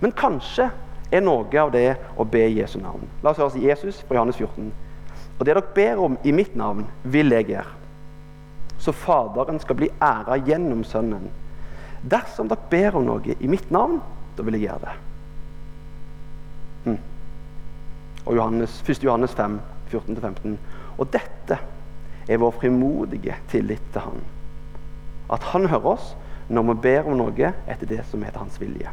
Men 0.02 0.14
kanskje 0.14 0.70
er 1.12 1.24
noe 1.24 1.62
av 1.62 1.72
det 1.72 1.96
å 2.20 2.26
be 2.28 2.44
Jesu 2.52 2.78
navn. 2.82 3.08
La 3.24 3.32
oss 3.32 3.40
høre 3.42 3.64
Jesus 3.64 4.02
fra 4.08 4.20
Johannes 4.20 4.38
14. 4.38 4.72
Og 5.38 5.46
det 5.46 5.53
dere 5.53 5.74
ber 5.75 6.01
om 6.01 6.17
i 6.25 6.34
mitt 6.34 6.56
navn, 6.58 6.88
vil 7.03 7.32
jeg 7.34 7.51
gjøre. 7.51 7.75
Så 8.82 8.94
Faderen 8.94 9.60
skal 9.60 9.77
bli 9.77 9.89
æra 10.01 10.38
gjennom 10.46 10.84
Sønnen. 10.86 11.29
Dersom 12.01 12.50
dere 12.50 12.70
ber 12.72 12.98
om 12.98 13.06
noe 13.08 13.38
i 13.38 13.50
mitt 13.50 13.72
navn, 13.74 14.00
da 14.38 14.46
vil 14.46 14.58
jeg 14.58 14.67
gjøre 14.67 14.84
det. 14.86 14.96
Hm. 16.86 17.00
Og 18.25 18.36
Johannes, 18.36 18.82
1. 18.86 19.03
Johannes 19.03 19.34
5, 19.38 19.60
14-15. 19.91 20.58
Og 20.98 21.10
dette 21.13 21.60
er 22.27 22.41
vår 22.41 22.53
frimodige 22.60 23.36
tillit 23.51 23.84
til 23.94 24.01
Han. 24.01 24.24
At 25.34 25.44
Han 25.53 25.65
hører 25.65 25.94
oss 25.98 26.15
når 26.50 26.63
vi 26.70 26.79
ber 26.88 27.10
om 27.10 27.17
noe 27.20 27.53
etter 27.67 27.89
det 27.89 28.03
som 28.10 28.24
heter 28.24 28.39
Hans 28.39 28.60
vilje. 28.62 28.91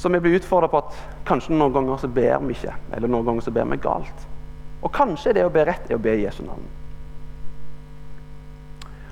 Så 0.00 0.08
vi 0.08 0.20
blir 0.20 0.38
utfordra 0.38 0.68
på 0.72 0.80
at 0.80 0.94
kanskje 1.28 1.52
noen 1.52 1.74
ganger 1.74 1.98
så 2.00 2.08
ber 2.08 2.38
vi 2.46 2.54
ikke, 2.56 2.72
eller 2.96 3.10
noen 3.12 3.26
ganger 3.26 3.44
så 3.44 3.52
ber 3.52 3.66
vi 3.68 3.76
galt. 3.84 4.22
Og 4.80 4.88
kanskje 4.96 5.34
det 5.36 5.44
å 5.44 5.52
be 5.52 5.66
rett 5.68 5.90
er 5.90 5.98
å 5.98 6.00
be 6.00 6.14
i 6.16 6.22
Jesu 6.22 6.40
navn. 6.46 6.64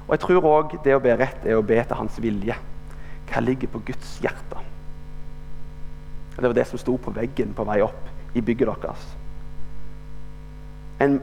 Og 0.07 0.15
jeg 0.15 0.23
tror 0.23 0.49
òg 0.49 0.79
det 0.87 0.95
å 0.97 1.03
be 1.05 1.13
rett 1.21 1.45
er 1.45 1.59
å 1.59 1.67
be 1.67 1.77
til 1.83 1.99
Hans 1.99 2.17
vilje. 2.25 2.57
Hva 3.29 3.43
ligger 3.45 3.69
på 3.69 3.83
Guds 3.91 4.15
hjerte? 4.25 4.63
Det 6.39 6.47
var 6.47 6.57
det 6.57 6.65
som 6.71 6.81
sto 6.81 6.95
på 6.97 7.13
veggen 7.13 7.53
på 7.53 7.67
vei 7.69 7.83
opp 7.85 8.37
i 8.39 8.41
bygget 8.41 8.81
deres. 8.87 9.05
En 11.05 11.19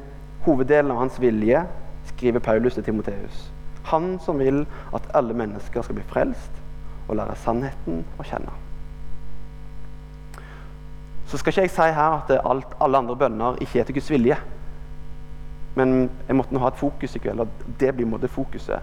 hoveddel 0.46 0.92
av 0.92 1.00
hans 1.02 1.18
vilje 1.24 1.64
skriver 2.12 2.44
Paulus 2.44 2.78
til 2.78 2.86
Timoteus. 2.86 3.48
Han 3.90 4.20
som 4.22 4.38
vil 4.44 4.62
at 4.94 5.10
alle 5.18 5.34
mennesker 5.34 5.82
skal 5.82 5.98
bli 5.98 6.06
frelst 6.12 6.62
og 7.08 7.18
lære 7.18 7.40
sannheten 7.42 8.04
å 8.20 8.28
kjenne. 8.28 8.65
Så 11.36 11.42
skal 11.42 11.52
ikke 11.52 11.64
jeg 11.66 11.72
si 11.76 11.86
her 11.92 12.14
at 12.16 12.30
alt, 12.48 12.76
alle 12.80 13.00
andre 13.02 13.16
bønner 13.20 13.58
ikke 13.60 13.82
er 13.82 13.88
til 13.90 13.98
Guds 13.98 14.08
vilje. 14.08 14.38
Men 15.76 16.06
jeg 16.30 16.38
måtte 16.40 16.56
nå 16.56 16.62
ha 16.64 16.70
et 16.72 16.80
fokus 16.80 17.18
i 17.18 17.20
kveld, 17.20 17.42
og 17.44 17.66
det 17.82 17.90
blir 17.98 18.08
måte 18.08 18.30
fokuset. 18.32 18.80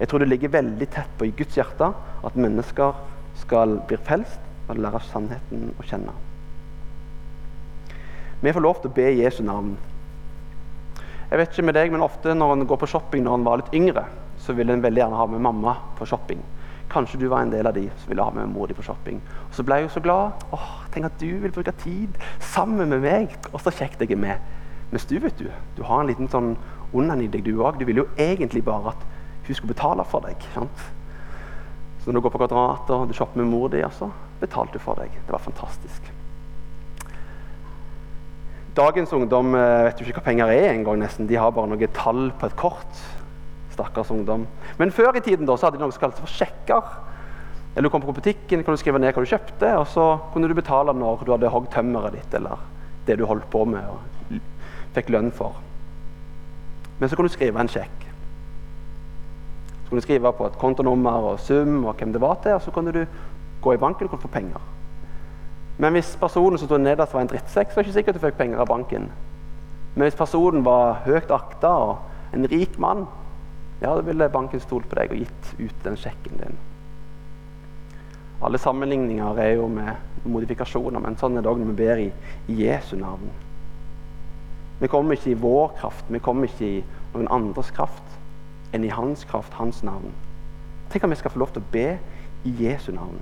Jeg 0.00 0.10
tror 0.10 0.18
det 0.18 0.26
ligger 0.32 0.50
veldig 0.56 0.88
tett 0.90 1.12
på 1.20 1.28
i 1.28 1.34
Guds 1.38 1.54
hjerte 1.54 1.92
at 1.94 2.34
mennesker 2.34 2.98
skal 3.44 3.76
bli 3.86 4.00
frelst 4.02 4.42
og 4.66 4.80
lære 4.82 5.04
sannheten 5.06 5.68
å 5.78 5.86
kjenne. 5.86 6.16
Vi 8.42 8.56
får 8.56 8.66
lov 8.66 8.82
til 8.82 8.90
å 8.90 8.96
be 8.98 9.06
i 9.12 9.20
Jesu 9.20 9.44
navn. 9.46 9.76
Jeg 11.30 11.38
vet 11.38 11.54
ikke 11.54 11.68
med 11.68 11.78
deg, 11.78 11.94
men 11.94 12.02
Ofte 12.02 12.34
når 12.34 12.56
en 12.56 12.66
går 12.66 12.82
på 12.82 12.90
shopping 12.90 13.22
når 13.22 13.38
en 13.38 13.46
var 13.46 13.62
litt 13.62 13.78
yngre, 13.78 14.08
så 14.42 14.58
vil 14.58 14.74
en 14.74 14.82
veldig 14.82 15.04
gjerne 15.04 15.22
ha 15.22 15.30
med 15.30 15.46
mamma 15.46 15.78
på 15.94 16.10
shopping. 16.10 16.42
Kanskje 16.92 17.20
du 17.20 17.28
var 17.32 17.42
en 17.42 17.52
del 17.52 17.66
av 17.66 17.74
de 17.74 17.86
som 17.96 18.10
ville 18.10 18.24
ha 18.24 18.30
med 18.30 18.50
mor 18.52 18.68
di 18.68 18.74
på 18.76 18.84
shopping. 18.84 19.20
Og 19.48 19.54
Så 19.56 19.64
ble 19.64 19.80
jo 19.82 19.88
så 19.88 20.00
glad. 20.04 20.44
Åh, 20.52 20.70
Tenk 20.92 21.08
at 21.08 21.20
du 21.20 21.38
vil 21.40 21.52
bruke 21.52 21.72
tid 21.80 22.18
sammen 22.38 22.88
med 22.88 23.00
meg. 23.00 23.36
Og 23.52 23.60
så 23.60 23.72
kjekt 23.72 24.00
jeg 24.00 24.12
er 24.12 24.20
med. 24.20 24.38
Mens 24.90 25.06
du, 25.08 25.18
vet 25.18 25.38
du, 25.38 25.48
du 25.76 25.82
har 25.88 26.02
en 26.02 26.10
liten 26.10 26.28
sånn 26.28 26.56
onden 26.92 27.22
i 27.24 27.30
deg, 27.32 27.46
du 27.46 27.62
òg. 27.62 27.78
Du 27.80 27.86
vil 27.88 28.02
jo 28.02 28.08
egentlig 28.20 28.64
bare 28.64 28.92
at 28.92 29.06
hun 29.46 29.54
skulle 29.54 29.72
betale 29.72 30.04
for 30.04 30.20
deg. 30.20 30.36
sant? 30.54 30.84
Så 32.02 32.10
når 32.10 32.18
du 32.18 32.24
går 32.26 32.34
på 32.34 32.42
Kvadrat 32.42 32.90
og 32.90 33.08
du 33.08 33.14
shopper 33.14 33.40
med 33.40 33.48
mor 33.48 33.68
di, 33.72 33.80
altså, 33.80 34.10
betalte 34.40 34.76
du 34.76 34.82
for 34.82 34.98
deg. 35.00 35.14
Det 35.14 35.32
var 35.32 35.40
fantastisk. 35.40 36.12
Dagens 38.76 39.12
ungdom 39.12 39.54
eh, 39.54 39.84
vet 39.86 40.00
jo 40.00 40.06
ikke 40.06 40.20
hva 40.20 40.24
penger 40.30 40.52
er 40.52 40.70
engang. 40.72 40.98
nesten. 41.00 41.28
De 41.28 41.36
har 41.36 41.52
bare 41.52 41.68
noe 41.70 41.88
tall 41.94 42.30
på 42.40 42.48
et 42.48 42.56
kort. 42.56 43.02
Stakkars 43.72 44.10
ungdom. 44.12 44.46
Men 44.78 44.92
før 44.92 45.16
i 45.16 45.24
tiden 45.24 45.48
da, 45.48 45.56
så 45.56 45.68
hadde 45.68 45.80
de 45.80 45.84
noe 45.84 45.94
som 45.94 46.04
kaltes 46.04 46.22
for 46.22 46.30
sjekker. 46.30 46.92
Eller 47.74 47.88
Du 47.88 47.92
kom 47.92 48.04
på 48.04 48.12
butikken, 48.12 48.62
kan 48.64 48.74
du 48.74 48.80
skrive 48.80 49.00
ned 49.00 49.14
hva 49.14 49.24
du 49.24 49.30
kjøpte, 49.30 49.72
og 49.78 49.86
så 49.88 50.06
kunne 50.32 50.48
du 50.48 50.54
betale 50.54 50.92
når 50.92 51.24
du 51.24 51.32
hadde 51.32 51.52
hogd 51.52 51.70
tømmeret 51.72 52.18
ditt, 52.18 52.34
eller 52.36 52.60
det 53.06 53.16
du 53.18 53.26
holdt 53.26 53.48
på 53.50 53.64
med 53.64 53.86
og 53.88 54.40
fikk 54.92 55.08
lønn 55.10 55.32
for. 55.32 55.56
Men 57.00 57.08
så 57.08 57.16
kan 57.16 57.26
du 57.26 57.32
skrive 57.32 57.60
en 57.60 57.72
sjekk. 57.72 58.04
Så 59.82 59.88
kan 59.88 59.98
du 59.98 60.04
skrive 60.04 60.32
på 60.36 60.46
et 60.46 60.60
kontonummer 60.60 61.32
og 61.32 61.40
sum 61.40 61.80
og 61.86 61.96
hvem 61.96 62.12
det 62.12 62.20
var 62.20 62.38
til, 62.44 62.58
og 62.58 62.62
så 62.62 62.70
kunne 62.70 62.92
du 62.92 63.02
gå 63.62 63.74
i 63.74 63.80
banken 63.80 64.10
og 64.12 64.20
få 64.20 64.28
penger. 64.28 64.60
Men 65.78 65.96
hvis 65.96 66.12
personen 66.20 66.60
som 66.60 66.68
sto 66.68 66.76
nederst, 66.78 67.14
var 67.14 67.24
en 67.24 67.32
drittsekk, 67.32 67.72
så 67.72 67.80
er 67.80 67.82
det 67.82 67.88
ikke 67.88 67.98
sikkert 67.98 68.18
du 68.18 68.24
fikk 68.26 68.38
penger 68.38 68.60
av 68.60 68.68
banken. 68.68 69.08
Men 69.94 70.06
hvis 70.06 70.18
personen 70.18 70.64
var 70.64 71.02
høyt 71.06 71.32
akta 71.32 71.72
og 71.86 72.36
en 72.36 72.46
rik 72.52 72.78
mann, 72.80 73.06
ja, 73.82 73.94
da 73.94 74.02
ville 74.06 74.28
banken 74.30 74.62
stolt 74.62 74.86
på 74.88 74.98
deg 74.98 75.10
og 75.10 75.24
gitt 75.24 75.54
ut 75.58 75.84
den 75.84 75.98
sjekken 75.98 76.38
din. 76.38 76.60
Alle 78.42 78.58
sammenligninger 78.58 79.38
er 79.38 79.56
jo 79.56 79.68
med 79.70 80.26
modifikasjoner, 80.26 81.02
men 81.02 81.18
sånn 81.18 81.38
er 81.38 81.42
det 81.42 81.50
òg 81.50 81.60
når 81.60 81.70
vi 81.72 81.78
ber 81.78 82.02
i, 82.02 82.08
i, 82.46 82.56
Jesu 82.62 82.96
navn. 82.98 83.30
Vi 84.80 84.90
kommer 84.90 85.14
ikke 85.14 85.30
i 85.30 85.38
vår 85.38 85.76
kraft, 85.78 86.08
vi 86.10 86.22
kommer 86.22 86.50
ikke 86.50 86.66
i 86.66 86.80
noen 87.12 87.30
andres 87.30 87.70
kraft 87.74 88.18
enn 88.74 88.86
i 88.86 88.90
hans 88.90 89.22
kraft, 89.28 89.54
hans 89.58 89.82
navn. 89.86 90.14
Tenk 90.90 91.06
at 91.06 91.12
vi 91.12 91.20
skal 91.20 91.34
få 91.34 91.42
lov 91.42 91.52
til 91.54 91.62
å 91.62 91.70
be 91.74 91.86
i 92.48 92.54
Jesu 92.64 92.90
navn. 92.94 93.20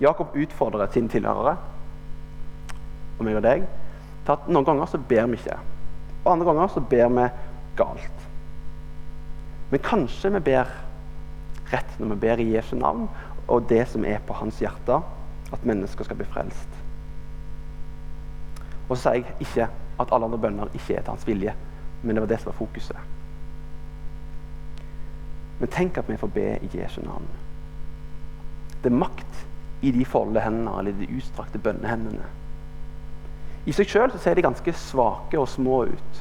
Jakob 0.00 0.36
utfordrer 0.36 0.92
sine 0.92 1.08
tilhørere 1.12 1.56
og 3.16 3.24
meg 3.24 3.38
og 3.38 3.44
deg 3.46 3.64
til 4.26 4.34
at 4.34 4.48
noen 4.52 4.66
ganger 4.66 4.92
så 4.92 5.00
ber 5.00 5.28
vi 5.32 5.40
ikke. 5.40 5.56
Og 6.24 6.32
andre 6.34 6.48
ganger 6.50 6.72
så 6.72 6.84
ber 6.84 7.12
vi 7.16 7.28
galt. 7.78 8.25
Men 9.70 9.82
kanskje 9.82 10.30
vi 10.36 10.42
ber 10.50 10.70
rett 11.72 11.98
når 11.98 12.14
vi 12.14 12.20
ber 12.26 12.42
i 12.42 12.50
Jesu 12.52 12.76
navn, 12.78 13.08
og 13.48 13.68
det 13.70 13.84
som 13.90 14.04
er 14.04 14.22
på 14.26 14.34
hans 14.38 14.60
hjerte, 14.62 15.00
at 15.52 15.66
mennesker 15.66 16.06
skal 16.06 16.18
bli 16.18 16.26
frelst. 16.30 16.78
Og 18.86 18.94
så 18.94 19.00
sier 19.02 19.20
jeg 19.22 19.36
ikke 19.42 19.68
at 20.02 20.12
alle 20.12 20.28
andre 20.28 20.38
bønner 20.38 20.70
ikke 20.74 20.98
er 20.98 21.02
til 21.02 21.14
hans 21.14 21.26
vilje, 21.26 21.54
men 22.02 22.14
det 22.14 22.22
var 22.22 22.30
det 22.30 22.40
som 22.42 22.52
var 22.52 22.58
fokuset. 22.60 23.12
Men 25.60 25.72
tenk 25.72 25.98
at 25.98 26.08
vi 26.10 26.18
får 26.20 26.32
be 26.34 26.48
i 26.62 26.70
Jesu 26.74 27.00
navn. 27.02 27.26
Det 28.82 28.92
er 28.92 28.98
makt 28.98 29.46
i 29.82 29.90
de 29.90 30.04
folde 30.04 30.40
hendene, 30.40 30.74
eller 30.78 30.94
de 30.98 31.08
utstrakte 31.16 31.58
bønnehendene. 31.62 32.26
I 33.66 33.74
seg 33.74 33.88
sjøl 33.90 34.12
ser 34.22 34.36
de 34.38 34.44
ganske 34.46 34.72
svake 34.78 35.38
og 35.40 35.48
små 35.50 35.82
ut. 35.90 36.20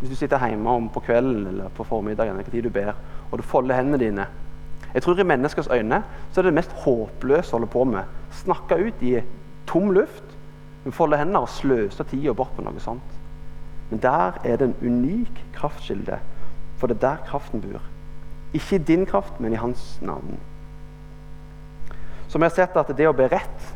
Hvis 0.00 0.10
du 0.10 0.16
sitter 0.16 0.48
hjemme 0.48 0.70
om 0.70 0.88
på 0.92 1.00
kvelden 1.00 1.46
eller 1.46 1.68
på 1.68 1.84
formiddagen 1.84 2.36
eller 2.36 2.50
tid 2.50 2.62
du 2.62 2.70
ber, 2.70 2.92
og 3.30 3.38
du 3.38 3.42
folder 3.42 3.78
hendene 3.78 3.98
dine 3.98 4.26
Jeg 4.94 5.02
tror 5.02 5.18
i 5.18 5.22
menneskers 5.22 5.68
øyne 5.68 6.02
så 6.32 6.40
er 6.40 6.42
det 6.42 6.52
det 6.52 6.58
mest 6.60 6.72
håpløse 6.84 7.52
å 7.52 7.58
holde 7.58 7.68
på 7.72 7.84
med. 7.84 8.04
Snakke 8.32 8.78
ut 8.80 9.02
i 9.02 9.18
tom 9.66 9.90
luft, 9.92 10.36
folde 10.90 11.18
hendene 11.18 11.42
og 11.44 11.50
sløse 11.52 12.04
tida 12.04 12.32
bort 12.32 12.54
på 12.56 12.64
noe 12.64 12.80
sånt. 12.80 13.16
Men 13.90 14.00
der 14.00 14.38
er 14.44 14.56
det 14.56 14.70
en 14.70 14.78
unik 14.82 15.42
kraftkilde, 15.54 16.18
for 16.78 16.86
det 16.86 16.96
er 16.96 17.04
der 17.08 17.26
kraften 17.28 17.60
bor. 17.60 17.82
Ikke 18.54 18.76
i 18.76 18.84
din 18.88 19.04
kraft, 19.06 19.40
men 19.40 19.52
i 19.52 19.60
hans 19.60 19.98
navn. 20.00 20.38
Så 22.28 22.38
vi 22.38 22.44
har 22.44 22.54
sett 22.54 22.76
at 22.76 22.96
det 22.96 23.08
å 23.08 23.16
be 23.16 23.28
rett, 23.28 23.68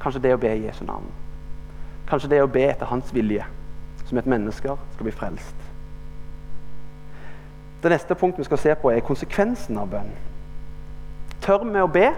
kanskje 0.00 0.22
det 0.22 0.34
å 0.34 0.40
be 0.40 0.54
i 0.54 0.64
Jesu 0.64 0.84
navn. 0.86 1.12
Kanskje 2.08 2.30
det 2.30 2.42
å 2.42 2.50
be 2.50 2.64
etter 2.70 2.88
hans 2.88 3.12
vilje 3.12 3.44
som 4.08 4.18
et 4.18 4.26
menneske 4.30 4.72
skal 4.94 5.06
bli 5.06 5.14
frelst. 5.14 5.66
Det 7.82 7.92
neste 7.92 8.16
punktet 8.18 8.42
vi 8.42 8.48
skal 8.48 8.58
se 8.58 8.74
på, 8.80 8.90
er 8.90 9.04
konsekvensen 9.06 9.78
av 9.78 9.90
bønn. 9.92 10.10
Tør 11.44 11.62
vi 11.62 11.82
å 11.82 11.90
be, 11.92 12.08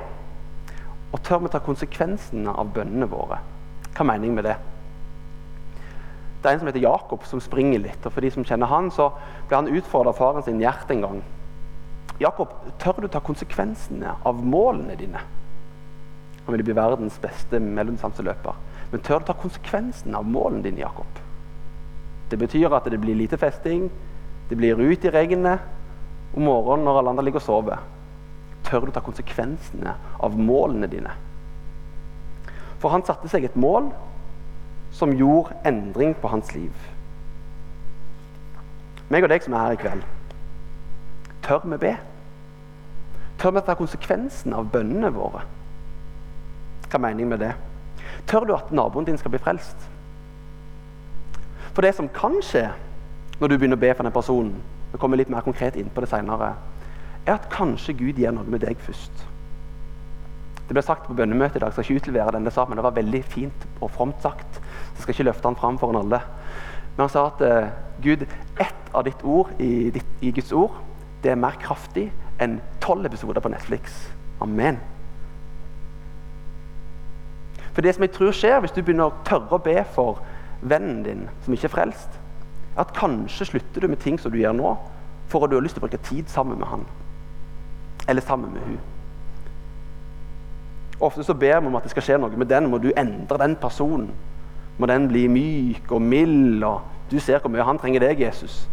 og 1.10 1.22
tør 1.26 1.42
vi 1.44 1.50
ta 1.52 1.60
konsekvensene 1.60 2.54
av 2.54 2.70
bønnene 2.74 3.08
våre? 3.10 3.40
Hva 3.96 4.06
mener 4.06 4.28
jeg 4.28 4.36
med 4.38 4.46
det? 4.48 4.56
Det 6.40 6.48
er 6.48 6.56
en 6.56 6.62
som 6.62 6.70
heter 6.70 6.86
Jakob, 6.86 7.26
som 7.28 7.42
springer 7.44 7.82
litt. 7.84 8.06
og 8.06 8.14
For 8.14 8.24
de 8.24 8.30
som 8.32 8.46
kjenner 8.46 8.70
han, 8.70 8.88
så 8.94 9.10
ble 9.48 9.58
han 9.58 9.68
utfordra 9.68 10.14
av 10.14 10.16
faren 10.16 10.46
sin 10.46 10.62
hjerte 10.62 10.94
en 10.94 11.04
gang. 11.04 11.20
Jakob, 12.20 12.54
tør 12.80 13.02
du 13.02 13.08
ta 13.12 13.20
konsekvensene 13.24 14.14
av 14.24 14.40
målene 14.40 14.96
dine? 14.96 15.20
Han 16.46 16.54
ville 16.54 16.64
bli 16.64 16.76
verdens 16.76 17.18
beste 17.20 17.60
mellomdistanseløper. 17.60 18.56
Men 18.92 19.04
tør 19.04 19.20
du 19.20 19.28
ta 19.28 19.36
konsekvensen 19.36 20.16
av 20.16 20.24
målene 20.24 20.64
dine, 20.64 20.80
Jakob? 20.86 21.20
Det 22.30 22.38
betyr 22.38 22.72
at 22.72 22.86
det 22.90 23.00
blir 23.02 23.18
lite 23.18 23.38
festing, 23.38 23.88
det 24.48 24.58
blir 24.58 24.78
ut 24.78 25.04
i 25.04 25.10
regnet 25.10 25.60
om 26.34 26.46
morgenen 26.46 26.86
når 26.86 26.98
alle 26.98 27.10
andre 27.14 27.24
ligger 27.26 27.42
og 27.42 27.46
sover. 27.46 27.82
Tør 28.66 28.86
du 28.86 28.94
ta 28.94 29.02
konsekvensene 29.02 29.96
av 30.22 30.38
målene 30.38 30.86
dine? 30.90 31.12
For 32.80 32.94
han 32.94 33.04
satte 33.04 33.28
seg 33.28 33.44
et 33.44 33.58
mål 33.58 33.90
som 34.94 35.14
gjorde 35.14 35.58
endring 35.66 36.14
på 36.18 36.30
hans 36.32 36.54
liv. 36.54 36.74
Meg 39.10 39.26
og 39.26 39.32
deg 39.32 39.42
som 39.42 39.54
er 39.58 39.66
her 39.66 39.74
i 39.74 39.80
kveld, 39.80 40.04
tør 41.42 41.64
vi 41.66 41.80
be? 41.82 41.94
Tør 43.40 43.56
vi 43.56 43.62
ta 43.66 43.74
konsekvensen 43.74 44.54
av 44.54 44.68
bønnene 44.70 45.10
våre? 45.14 45.42
Hva 46.86 46.98
er 46.98 47.04
meningen 47.08 47.32
med 47.34 47.42
det? 47.42 47.54
Tør 48.30 48.46
du 48.46 48.54
at 48.54 48.70
naboen 48.74 49.06
din 49.08 49.18
skal 49.18 49.34
bli 49.34 49.42
frelst? 49.42 49.88
For 51.80 51.86
det 51.88 51.94
som 51.96 52.10
kan 52.12 52.34
skje, 52.44 52.66
når 53.40 53.48
du 53.48 53.54
begynner 53.56 53.78
å 53.78 53.80
be 53.80 53.88
for 53.96 54.04
den 54.04 54.12
personen, 54.12 54.56
vi 54.92 54.98
kommer 55.00 55.16
litt 55.16 55.30
mer 55.32 55.40
konkret 55.40 55.78
inn 55.80 55.86
på 55.88 56.02
det 56.04 56.10
senere, 56.10 56.50
er 57.24 57.38
at 57.38 57.46
kanskje 57.48 57.94
Gud 57.96 58.18
gjør 58.20 58.34
noe 58.36 58.52
med 58.52 58.60
deg 58.60 58.82
først. 58.84 59.22
Det 60.66 60.74
ble 60.76 60.82
sagt 60.84 61.06
på 61.06 61.14
bønnemøtet 61.16 61.56
i 61.56 61.62
dag, 61.62 61.70
jeg 61.70 61.78
skal 61.78 61.86
ikke 61.86 62.02
utlevere 62.02 62.34
den 62.34 62.44
det 62.44 62.52
sa, 62.52 62.66
men 62.68 62.76
det 62.76 62.84
var 62.84 62.92
veldig 62.98 63.22
fint 63.32 63.64
og 63.80 63.88
fromt 63.94 64.20
sagt. 64.20 64.58
Så 64.60 64.98
jeg 64.98 65.06
skal 65.06 65.14
ikke 65.14 65.26
løfte 65.30 65.48
han 65.48 65.56
fram 65.56 65.78
foran 65.80 66.02
alle. 66.02 66.18
Men 66.90 67.00
han 67.06 67.12
sa 67.14 67.22
at 67.30 67.40
uh, 67.48 67.70
Gud, 68.04 68.26
ett 68.60 68.92
av 68.92 69.06
ditt 69.08 69.24
ord 69.24 69.54
i, 69.56 69.88
ditt, 69.94 70.10
i 70.20 70.34
Guds 70.36 70.52
ord, 70.52 70.76
det 71.24 71.32
er 71.32 71.40
mer 71.40 71.56
kraftig 71.64 72.10
enn 72.44 72.58
tolv 72.84 73.08
episoder 73.08 73.40
på 73.40 73.54
Netflix. 73.54 73.96
Amen. 74.44 74.82
For 77.72 77.80
det 77.80 77.96
som 77.96 78.04
jeg 78.04 78.12
tror 78.18 78.36
skjer 78.36 78.60
hvis 78.60 78.76
du 78.76 78.82
begynner 78.82 79.08
å 79.08 79.24
tørre 79.24 79.56
å 79.56 79.64
be 79.64 79.78
for 79.96 80.20
vennen 80.62 81.02
din 81.04 81.28
som 81.44 81.54
ikke 81.54 81.68
er 81.70 81.74
frelst, 81.74 82.20
at 82.78 82.94
kanskje 82.96 83.44
slutter 83.44 83.80
du 83.80 83.88
med 83.88 84.00
ting 84.02 84.20
som 84.20 84.32
du 84.32 84.38
gjør 84.38 84.56
nå, 84.56 84.76
for 85.30 85.44
at 85.44 85.50
du 85.50 85.56
har 85.56 85.64
lyst 85.64 85.78
til 85.78 85.84
å 85.84 85.86
bruke 85.86 86.02
tid 86.06 86.30
sammen 86.30 86.58
med 86.58 86.68
han. 86.70 86.86
Eller 88.08 88.22
sammen 88.22 88.52
med 88.52 88.64
hun. 88.66 88.78
Ofte 91.00 91.24
så 91.24 91.34
ber 91.34 91.60
vi 91.60 91.66
om 91.66 91.76
at 91.76 91.86
det 91.86 91.94
skal 91.94 92.04
skje 92.04 92.18
noe 92.20 92.36
med 92.36 92.50
den. 92.50 92.68
Må 92.68 92.78
du 92.78 92.90
endre 92.96 93.38
den 93.40 93.56
personen? 93.56 94.10
Må 94.78 94.86
den 94.86 95.08
bli 95.08 95.26
myk 95.28 95.92
og 95.92 96.02
mild? 96.02 96.64
og 96.64 96.80
Du 97.10 97.18
ser 97.18 97.40
hvor 97.40 97.52
mye 97.52 97.64
han 97.64 97.78
trenger 97.78 98.04
deg, 98.04 98.20
Jesus. 98.20 98.68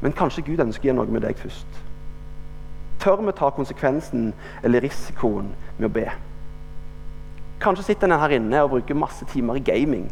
Men 0.00 0.16
kanskje 0.16 0.44
Gud 0.46 0.60
ønsker 0.60 0.86
å 0.86 0.88
gjøre 0.88 0.98
noe 1.02 1.12
med 1.12 1.24
deg 1.26 1.36
først. 1.36 1.80
Tør 3.00 3.20
vi 3.24 3.32
ta 3.36 3.50
konsekvensen 3.52 4.32
eller 4.62 4.84
risikoen 4.84 5.52
med 5.78 5.88
å 5.88 5.92
be? 5.92 6.06
Kanskje 7.60 7.90
sitter 7.90 8.08
en 8.08 8.20
her 8.20 8.36
inne 8.36 8.62
og 8.64 8.74
bruker 8.74 8.96
masse 8.96 9.24
timer 9.28 9.60
i 9.60 9.64
gaming. 9.64 10.08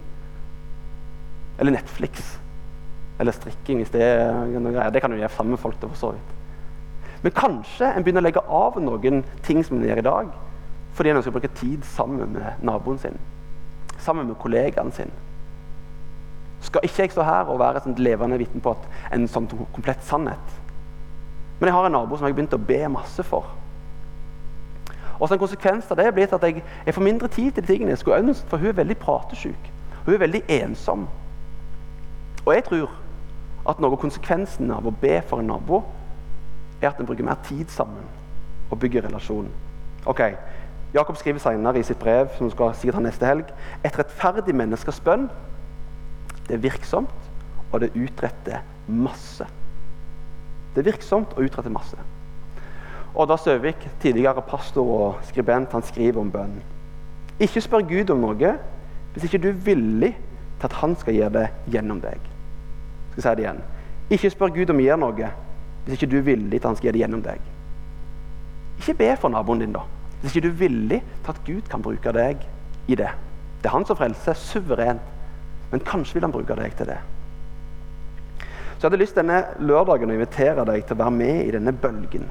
Eller 1.59 1.75
Netflix. 1.75 2.39
Eller 3.19 3.35
strikking, 3.35 3.83
hvis 3.83 3.91
det 3.91 4.03
er 4.03 4.59
noe 4.59 4.73
greier. 4.73 4.93
Det 4.95 5.03
kan 5.03 5.11
du 5.11 5.19
gjøre 5.19 5.35
sammen 5.35 5.57
med 5.57 5.63
folk. 5.63 5.81
for 5.81 5.95
så 5.95 6.11
vidt. 6.11 6.35
Men 7.23 7.33
kanskje 7.35 7.89
en 7.91 8.05
begynner 8.05 8.23
å 8.23 8.29
legge 8.29 8.43
av 8.47 8.79
noen 8.83 9.25
ting 9.43 9.65
som 9.65 9.77
en 9.77 9.89
gjør 9.89 9.99
i 9.99 10.07
dag, 10.07 10.29
fordi 10.95 11.11
en 11.11 11.19
ønsker 11.19 11.33
å 11.33 11.39
bruke 11.39 11.55
tid 11.59 11.83
sammen 11.85 12.33
med 12.33 12.63
naboen 12.63 12.99
sin. 12.99 13.19
Sammen 13.99 14.27
med 14.27 14.39
kollegaen 14.39 14.93
sin. 14.93 15.11
Skal 16.61 16.87
ikke 16.87 17.03
jeg 17.03 17.11
stå 17.15 17.23
her 17.23 17.51
og 17.51 17.59
være 17.59 17.83
et 17.87 17.99
levende 18.03 18.39
vitne 18.39 18.63
på 18.63 18.71
at 18.75 19.15
en 19.15 19.27
sånn 19.31 19.47
komplett 19.75 20.03
sannhet? 20.07 20.59
Men 21.59 21.71
jeg 21.71 21.75
har 21.75 21.87
en 21.87 21.93
nabo 21.93 22.17
som 22.17 22.27
jeg 22.27 22.35
har 22.35 22.39
begynt 22.39 22.55
å 22.55 22.67
be 22.69 22.81
masse 22.89 23.23
for. 23.27 23.47
Og 25.19 25.29
så 25.29 25.35
En 25.35 25.41
konsekvens 25.41 25.91
av 25.91 25.97
det 25.99 26.07
er 26.07 26.15
blitt 26.15 26.33
at 26.33 26.43
jeg, 26.43 26.63
jeg 26.87 26.95
får 26.95 27.03
mindre 27.03 27.29
tid 27.29 27.53
til 27.53 27.63
de 27.63 27.67
tingene 27.67 27.91
jeg 27.91 27.99
skulle 27.99 28.21
ønske, 28.23 28.47
for 28.49 28.63
hun 28.63 28.69
er 28.71 28.79
veldig 28.79 28.97
pratesjuk. 29.03 29.71
Hun 30.05 30.15
er 30.15 30.23
veldig 30.23 30.43
ensom. 30.61 31.09
Og 32.49 32.55
jeg 32.55 32.65
tror 32.65 32.93
at 33.69 33.81
noe 33.81 33.93
av 33.93 34.01
konsekvensen 34.01 34.71
av 34.73 34.87
å 34.89 34.95
be 35.03 35.19
for 35.29 35.43
en 35.43 35.51
nabo, 35.53 35.83
er 36.81 36.89
at 36.89 37.01
en 37.03 37.09
bruker 37.09 37.27
mer 37.27 37.37
tid 37.45 37.69
sammen 37.69 38.07
og 38.71 38.79
bygger 38.81 39.05
relasjon. 39.05 39.51
Ok, 40.09 40.23
Jakob 40.95 41.19
skriver 41.21 41.43
senere 41.43 41.83
i 41.83 41.85
sitt 41.85 42.01
brev 42.01 42.31
som 42.39 42.49
skal 42.49 42.73
sikkert 42.73 42.97
ha 42.97 43.03
neste 43.05 43.29
helg, 43.29 43.51
et 43.85 43.99
rettferdig 44.01 44.55
menneskes 44.57 45.03
bønn 45.05 45.27
det 46.49 46.57
er 46.57 46.63
virksomt, 46.65 47.27
og 47.73 47.83
det 47.83 47.91
utretter 47.93 48.63
masse. 48.89 49.45
Det 50.73 50.81
er 50.81 50.89
virksomt 50.89 51.35
og 51.37 51.45
utretter 51.45 51.75
masse. 51.75 51.99
Odda 53.19 53.37
Søvik, 53.37 53.85
tidligere 54.01 54.43
pastor 54.49 54.89
og 54.95 55.21
skribent, 55.29 55.73
han 55.77 55.85
skriver 55.85 56.21
om 56.21 56.33
bønn. 56.33 56.57
Ikke 57.41 57.61
spør 57.61 57.85
Gud 57.85 58.15
om 58.15 58.25
noe 58.25 58.55
hvis 59.13 59.29
ikke 59.29 59.43
du 59.45 59.51
er 59.51 59.61
villig 59.69 60.15
til 60.61 60.67
at 60.71 60.81
han 60.81 60.97
skal 60.97 61.15
gjøre 61.15 61.37
det 61.37 61.47
gjennom 61.75 62.01
deg. 62.01 62.38
Skal 63.19 63.33
si 63.33 63.37
det 63.37 63.45
igjen. 63.45 63.63
Ikke 64.15 64.31
spør 64.31 64.55
Gud 64.55 64.71
om 64.71 64.81
å 64.81 64.85
gjøre 64.85 65.03
noe 65.03 65.31
hvis 65.89 65.97
ikke 65.97 66.11
du 66.13 66.19
er 66.19 66.27
villig 66.27 66.59
til 66.59 66.61
at 66.61 66.67
han 66.69 66.77
skal 66.77 66.87
gjøre 66.87 66.95
det 66.99 67.01
gjennom 67.01 67.21
deg. 67.25 67.45
Ikke 68.79 68.95
be 68.99 69.07
for 69.17 69.33
naboen 69.33 69.63
din, 69.63 69.73
da. 69.73 69.87
Hvis 70.21 70.35
ikke 70.35 70.45
du 70.45 70.51
er 70.51 70.59
villig 70.61 70.99
til 71.01 71.31
at 71.33 71.39
Gud 71.47 71.71
kan 71.73 71.83
bruke 71.83 72.13
deg 72.13 72.43
i 72.87 72.99
det. 72.99 73.09
Det 73.63 73.71
er 73.71 73.73
han 73.73 73.87
som 73.89 73.97
frelser, 73.97 74.37
suverent. 74.37 75.15
Men 75.73 75.81
kanskje 75.85 76.19
vil 76.19 76.27
han 76.27 76.35
bruke 76.35 76.57
deg 76.59 76.77
til 76.77 76.91
det. 76.91 76.99
Så 78.43 78.85
jeg 78.85 78.91
hadde 78.91 79.01
lyst 79.01 79.17
denne 79.19 79.41
lørdagen 79.59 80.13
å 80.13 80.19
invitere 80.19 80.67
deg 80.69 80.85
til 80.87 80.95
å 80.99 81.01
være 81.01 81.17
med 81.17 81.41
i 81.47 81.55
denne 81.57 81.73
bølgen. 81.73 82.29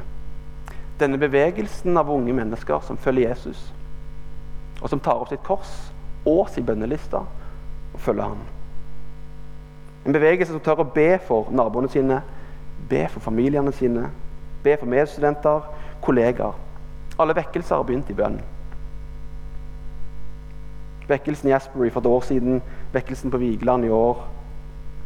Denne 1.01 1.19
bevegelsen 1.21 1.97
av 1.99 2.13
unge 2.13 2.33
mennesker 2.37 2.85
som 2.85 3.01
følger 3.01 3.27
Jesus, 3.27 3.71
og 4.81 4.93
som 4.93 5.01
tar 5.03 5.19
opp 5.19 5.33
sitt 5.33 5.43
kors 5.45 5.73
og 6.29 6.45
sin 6.53 6.65
bønneliste 6.65 7.19
og 7.19 7.99
følger 8.05 8.31
han. 8.31 8.45
En 10.07 10.15
bevegelse 10.15 10.53
som 10.53 10.61
tør 10.63 10.85
å 10.85 10.91
be 10.95 11.17
for 11.27 11.49
naboene 11.51 11.89
sine, 11.91 12.21
be 12.87 13.01
for 13.11 13.19
familiene 13.19 13.73
sine, 13.75 14.05
be 14.63 14.77
for 14.79 14.87
medstudenter, 14.87 15.65
kollegaer. 16.01 16.55
Alle 17.19 17.35
vekkelser 17.35 17.75
har 17.75 17.83
begynt 17.83 18.11
i 18.13 18.15
bønn. 18.15 18.37
Vekkelsen 21.09 21.49
i 21.49 21.55
Asbury 21.57 21.89
for 21.91 21.99
et 21.99 22.07
år 22.07 22.23
siden, 22.23 22.61
vekkelsen 22.93 23.33
på 23.33 23.41
Vigeland 23.41 23.85
i 23.85 23.91
år. 23.91 24.21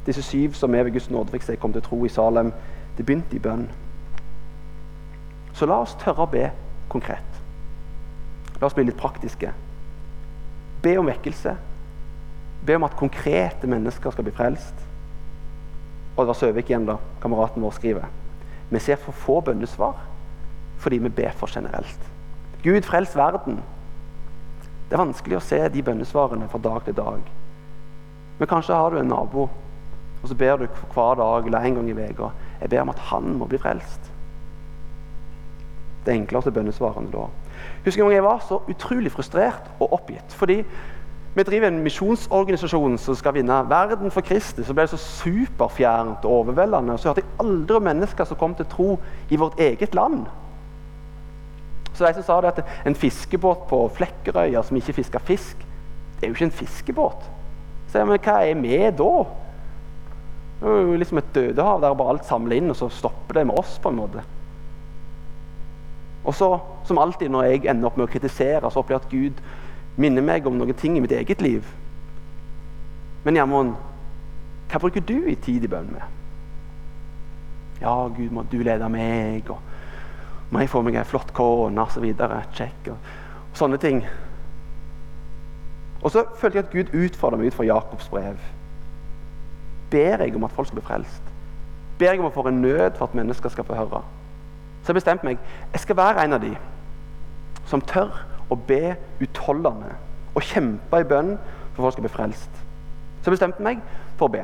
Disse 0.05 0.21
syv 0.25 0.53
som 0.57 0.75
er 0.75 0.85
ved 0.85 0.93
Guds 0.93 1.09
nåde 1.09 1.33
fikk 1.33 1.47
seg 1.47 1.59
kom 1.61 1.73
til 1.73 1.85
tro 1.85 2.03
i 2.05 2.13
Salem, 2.13 2.53
det 2.97 3.05
begynte 3.05 3.37
i 3.37 3.41
bønn. 3.41 3.65
Så 5.57 5.65
la 5.65 5.79
oss 5.81 5.97
tørre 6.01 6.27
å 6.27 6.29
be 6.29 6.45
konkret. 6.93 7.41
La 8.59 8.69
oss 8.69 8.77
bli 8.77 8.85
litt 8.85 9.01
praktiske. 9.01 9.49
Be 10.85 10.95
om 11.01 11.09
vekkelse. 11.09 11.57
Be 12.65 12.77
om 12.77 12.85
at 12.85 12.97
konkrete 13.01 13.69
mennesker 13.69 14.13
skal 14.13 14.29
bli 14.29 14.37
frelst. 14.37 14.90
Og 16.15 16.23
det 16.23 16.27
var 16.27 16.39
Søvik 16.39 16.69
igjen, 16.69 16.87
da, 16.89 16.97
kameraten 17.23 17.63
vår, 17.63 17.75
skriver. 17.77 18.07
Vi 18.71 18.79
ser 18.79 18.99
for 18.99 19.15
få 19.15 19.41
bønnesvar 19.41 20.07
fordi 20.81 20.97
vi 20.97 21.11
ber 21.13 21.35
for 21.37 21.51
generelt. 21.51 22.07
Gud, 22.63 22.81
frels 22.81 23.13
verden. 23.17 23.59
Det 24.89 24.97
er 24.97 25.03
vanskelig 25.03 25.37
å 25.37 25.43
se 25.45 25.59
de 25.69 25.83
bønnesvarene 25.85 26.47
fra 26.49 26.59
dag 26.61 26.79
til 26.87 26.95
dag. 26.97 27.27
Men 28.39 28.49
kanskje 28.49 28.77
har 28.77 28.89
du 28.89 28.97
en 28.97 29.11
nabo, 29.11 29.45
og 30.21 30.29
så 30.29 30.37
ber 30.37 30.57
du 30.57 30.65
hver 30.93 31.19
dag 31.19 31.45
eller 31.45 31.67
en 31.67 31.77
gang 31.77 31.91
i 31.91 32.07
uka. 32.09 32.31
Jeg 32.61 32.73
ber 32.73 32.81
om 32.81 32.93
at 32.93 33.03
han 33.11 33.29
må 33.37 33.47
bli 33.49 33.59
frelst. 33.61 34.09
Det 36.05 36.15
enkleste 36.15 36.53
bønnesvarene 36.53 37.13
da. 37.13 37.27
Husker 37.85 38.01
en 38.01 38.09
gang 38.09 38.17
jeg 38.17 38.25
var 38.25 38.41
så 38.45 38.57
utrolig 38.69 39.13
frustrert 39.13 39.69
og 39.79 39.93
oppgitt. 39.99 40.33
fordi 40.33 40.63
vi 41.33 41.43
driver 41.47 41.67
en 41.71 41.79
misjonsorganisasjon 41.85 42.97
som 42.99 43.15
skal 43.15 43.37
vinne 43.37 43.61
verden 43.69 44.11
for 44.11 44.25
Kristus. 44.25 44.65
Så 44.67 44.75
ble 44.75 44.83
det 44.83 44.91
så 44.91 44.99
superfjernt 44.99 46.25
og 46.27 46.41
overveldende. 46.41 46.97
Så 46.99 47.09
hørte 47.09 47.23
jeg 47.23 47.39
aldri 47.39 47.77
om 47.77 47.85
mennesker 47.87 48.27
som 48.27 48.39
kom 48.39 48.55
til 48.57 48.67
tro 48.71 48.87
i 49.31 49.39
vårt 49.39 49.59
eget 49.59 49.95
land. 49.95 50.25
Så 51.93 52.03
de 52.03 52.17
som 52.19 52.27
sa 52.27 52.39
det 52.43 52.51
at 52.51 52.87
en 52.87 52.95
fiskebåt 52.95 53.63
på 53.69 53.79
Flekkerøya 53.95 54.63
som 54.63 54.79
ikke 54.79 54.97
fisker 54.99 55.23
fisk, 55.23 55.63
det 56.19 56.27
er 56.27 56.33
jo 56.33 56.35
ikke 56.35 56.49
en 56.49 56.59
fiskebåt. 56.59 57.31
Så 57.87 57.99
jeg, 57.99 58.07
men 58.07 58.19
hva 58.23 58.37
er 58.43 58.59
vi 58.59 58.77
da? 58.99 59.09
Det 60.61 60.69
er 60.69 60.85
jo 60.85 60.99
liksom 60.99 61.19
et 61.19 61.33
dødehav 61.35 61.81
der 61.81 61.95
bare 61.97 62.13
alt 62.15 62.27
samler 62.27 62.59
inn, 62.59 62.69
og 62.71 62.77
så 62.77 62.91
stopper 62.91 63.39
det 63.39 63.47
med 63.47 63.59
oss. 63.59 63.79
på 63.79 63.89
en 63.89 63.99
måte. 64.03 64.23
Og 66.23 66.35
så, 66.35 66.59
som 66.85 66.99
alltid 67.01 67.29
når 67.29 67.43
jeg 67.43 67.65
ender 67.71 67.89
opp 67.89 67.97
med 67.97 68.05
å 68.05 68.11
kritisere, 68.11 68.69
så 68.69 68.79
opplever 68.83 68.99
jeg 68.99 69.07
at 69.07 69.11
Gud 69.11 69.43
minner 69.99 70.23
meg 70.23 70.47
om 70.47 70.57
noen 70.59 70.77
ting 70.77 70.97
i 70.97 71.03
mitt 71.03 71.11
eget 71.15 71.41
liv. 71.41 71.65
Men 73.25 73.37
Gjermund, 73.37 73.75
hva 74.71 74.79
bruker 74.79 75.03
du 75.03 75.17
i 75.29 75.35
tid 75.35 75.65
i 75.65 75.71
bønn 75.71 75.91
med? 75.91 76.17
Ja, 77.81 77.95
Gud, 78.07 78.29
må 78.31 78.45
du 78.49 78.61
lede 78.63 78.87
meg, 78.93 79.49
og 79.49 79.59
må 80.53 80.61
jeg 80.61 80.69
få 80.69 80.83
meg 80.85 80.99
ei 80.99 81.07
flott 81.07 81.33
kone, 81.33 81.81
osv. 81.81 82.05
Check. 82.55 82.87
Og, 82.87 83.11
og 83.51 83.57
sånne 83.57 83.79
ting. 83.81 84.03
Og 86.01 86.11
så 86.13 86.23
følte 86.37 86.57
jeg 86.57 86.65
at 86.65 86.73
Gud 86.73 86.95
utfordra 87.05 87.37
meg 87.37 87.51
ut 87.51 87.57
fra 87.57 87.67
Jakobs 87.67 88.09
brev. 88.09 88.39
Ber 89.91 90.23
jeg 90.23 90.35
om 90.35 90.47
at 90.47 90.55
folk 90.55 90.69
skal 90.69 90.79
bli 90.79 90.87
frelst? 90.87 91.31
Ber 91.99 92.15
jeg 92.15 92.21
om 92.21 92.29
å 92.29 92.33
få 92.33 92.47
en 92.49 92.61
nød 92.63 92.97
for 92.97 93.09
at 93.09 93.17
mennesker 93.17 93.53
skal 93.53 93.67
få 93.67 93.77
høre? 93.77 94.01
Så 94.81 94.93
jeg 94.93 95.01
bestemte 95.01 95.27
meg 95.27 95.41
jeg 95.73 95.83
skal 95.83 95.99
være 95.99 96.23
en 96.25 96.37
av 96.37 96.41
de 96.41 96.55
som 97.69 97.83
tør 97.85 98.15
å 98.51 98.57
be 98.67 98.95
utholdende 99.23 99.95
og 100.35 100.45
kjempe 100.45 101.01
i 101.01 101.07
bønn 101.07 101.35
for 101.73 101.85
folk 101.85 101.95
skal 101.95 102.05
bli 102.05 102.13
frelst. 102.13 102.61
Så 103.21 103.29
jeg 103.29 103.37
bestemte 103.37 103.63
meg 103.63 103.81
for 104.19 104.27
å 104.27 104.33
be. 104.33 104.43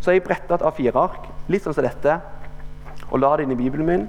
Så 0.00 0.14
jeg 0.14 0.24
bretta 0.24 0.56
et 0.56 0.64
A4-ark, 0.64 1.26
litt 1.52 1.64
sånn 1.64 1.76
som 1.76 1.84
dette, 1.84 2.16
og 3.10 3.20
la 3.20 3.34
det 3.36 3.46
inn 3.46 3.54
i 3.54 3.58
Bibelen 3.58 3.88
min. 3.88 4.06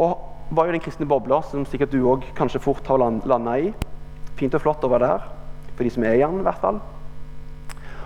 Og 0.00 0.14
var 0.50 0.66
jo 0.66 0.74
den 0.74 0.82
kristne 0.82 1.08
bobla 1.08 1.42
som 1.46 1.66
sikkert 1.68 1.92
du 1.92 2.00
òg 2.08 2.24
kanskje 2.38 2.62
fort 2.62 2.86
har 2.90 2.98
landa 3.00 3.58
i. 3.58 3.74
Fint 4.38 4.54
og 4.56 4.64
flott 4.64 4.84
å 4.86 4.90
være 4.90 5.10
der, 5.10 5.28
for 5.76 5.84
de 5.84 5.92
som 5.92 6.06
er 6.06 6.16
i 6.16 6.24
den, 6.24 6.40
i 6.40 6.46
hvert 6.46 6.62
fall. 6.62 6.80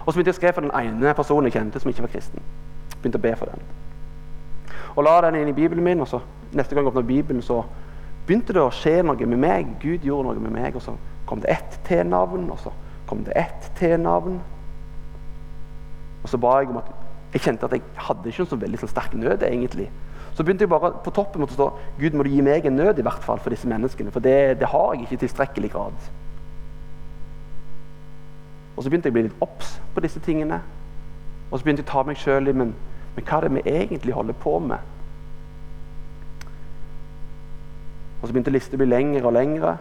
Og 0.04 0.12
så 0.12 0.18
begynte 0.18 0.32
jeg 0.32 0.36
å 0.36 0.40
skrive 0.40 0.56
for 0.58 0.66
den 0.66 0.74
ene 0.76 1.14
personen 1.16 1.48
jeg 1.48 1.56
kjente 1.56 1.80
som 1.80 1.90
ikke 1.90 2.04
var 2.04 2.12
kristen. 2.12 2.44
Begynte 2.98 3.20
å 3.20 3.24
be 3.24 3.32
for 3.38 3.52
den. 3.52 3.64
Og 4.94 5.06
la 5.06 5.14
den 5.24 5.40
inn 5.40 5.50
i 5.50 5.56
Bibelen 5.56 5.86
min, 5.86 6.02
og 6.04 6.10
så 6.10 6.20
neste 6.52 6.74
gang 6.74 6.84
jeg 6.84 6.92
åpna 6.92 7.06
Bibelen, 7.06 7.42
så 7.42 7.62
begynte 8.26 8.56
det 8.56 8.62
å 8.62 8.72
skje 8.72 9.02
noe 9.04 9.28
med 9.28 9.40
meg. 9.40 9.76
Gud 9.82 10.04
gjorde 10.06 10.30
noe 10.30 10.42
med 10.42 10.54
meg, 10.54 10.76
og 10.76 10.82
så 10.84 10.96
kom 11.28 11.42
det 11.42 11.52
ett 11.52 11.78
til 11.88 12.04
navn, 12.08 12.48
og 12.52 12.58
så 12.62 12.72
kom 13.08 13.24
det 13.26 13.36
ett 13.36 13.70
til 13.78 13.98
navn. 14.00 14.40
Og 16.22 16.30
så 16.32 16.40
ba 16.40 16.58
jeg 16.60 16.72
om 16.72 16.80
at 16.80 16.90
jeg 17.34 17.44
kjente 17.44 17.66
at 17.66 17.74
jeg 17.76 17.82
hadde 18.06 18.30
ikke 18.30 18.44
en 18.44 18.50
så 18.52 18.60
veldig 18.60 18.80
sånn 18.80 18.92
sterk 18.92 19.14
nød. 19.18 19.42
egentlig. 19.42 19.90
Så 20.34 20.42
begynte 20.42 20.64
jeg 20.64 20.70
bare 20.70 20.90
på 21.04 21.12
toppen 21.14 21.44
å 21.44 21.46
stå 21.46 21.68
Gud 21.98 22.14
må 22.14 22.24
du 22.26 22.30
gi 22.32 22.42
meg 22.42 22.64
en 22.66 22.74
nød 22.74 22.98
i 22.98 23.04
hvert 23.06 23.22
fall 23.22 23.38
for 23.38 23.54
disse 23.54 23.68
menneskene. 23.70 24.10
For 24.10 24.22
det, 24.22 24.58
det 24.58 24.70
har 24.70 24.94
jeg 24.94 25.04
ikke 25.04 25.18
i 25.18 25.22
tilstrekkelig 25.24 25.70
grad. 25.70 26.08
Og 28.74 28.82
så 28.82 28.90
begynte 28.90 29.06
jeg 29.06 29.14
å 29.14 29.18
bli 29.18 29.26
litt 29.28 29.44
obs 29.44 29.76
på 29.94 30.02
disse 30.02 30.22
tingene. 30.24 30.58
Og 31.50 31.58
så 31.58 31.62
begynte 31.62 31.84
jeg 31.84 31.88
å 31.88 31.92
ta 31.92 32.02
meg 32.08 32.18
sjøl 32.18 32.50
i 32.50 32.56
men, 32.56 32.72
men 33.14 33.26
hva 33.28 33.38
er 33.38 33.46
det 33.46 33.54
vi 33.54 33.76
egentlig 33.76 34.16
holder 34.16 34.38
på 34.42 34.56
med? 34.64 34.93
Og 38.24 38.28
så 38.28 38.32
begynte 38.32 38.52
lista 38.54 38.78
å 38.78 38.80
bli 38.80 38.86
lengre 38.88 39.26
og 39.28 39.34
lengre. 39.36 39.74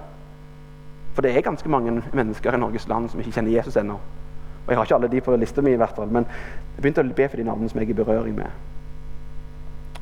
For 1.15 1.23
det 1.23 1.29
er 1.31 1.45
ganske 1.45 1.69
mange 1.71 1.93
mennesker 2.11 2.51
i 2.51 2.57
Norges 2.59 2.89
land 2.91 3.05
som 3.07 3.21
ikke 3.21 3.31
kjenner 3.37 3.53
Jesus 3.53 3.77
ennå. 3.79 3.93
Og 3.95 4.67
jeg 4.67 4.75
har 4.75 4.83
ikke 4.83 4.95
alle 4.97 5.09
de 5.13 5.21
på 5.23 5.35
lista 5.39 5.61
mi, 5.63 5.71
i 5.71 5.77
hvert 5.79 5.93
fall, 5.95 6.09
men 6.11 6.25
jeg 6.27 6.81
begynte 6.81 7.05
å 7.05 7.13
be 7.15 7.27
for 7.29 7.39
de 7.39 7.45
navnene 7.47 7.71
som 7.71 7.79
jeg 7.79 7.87
er 7.87 7.93
i 7.93 7.95
berøring 7.95 8.35
med. 8.35 8.57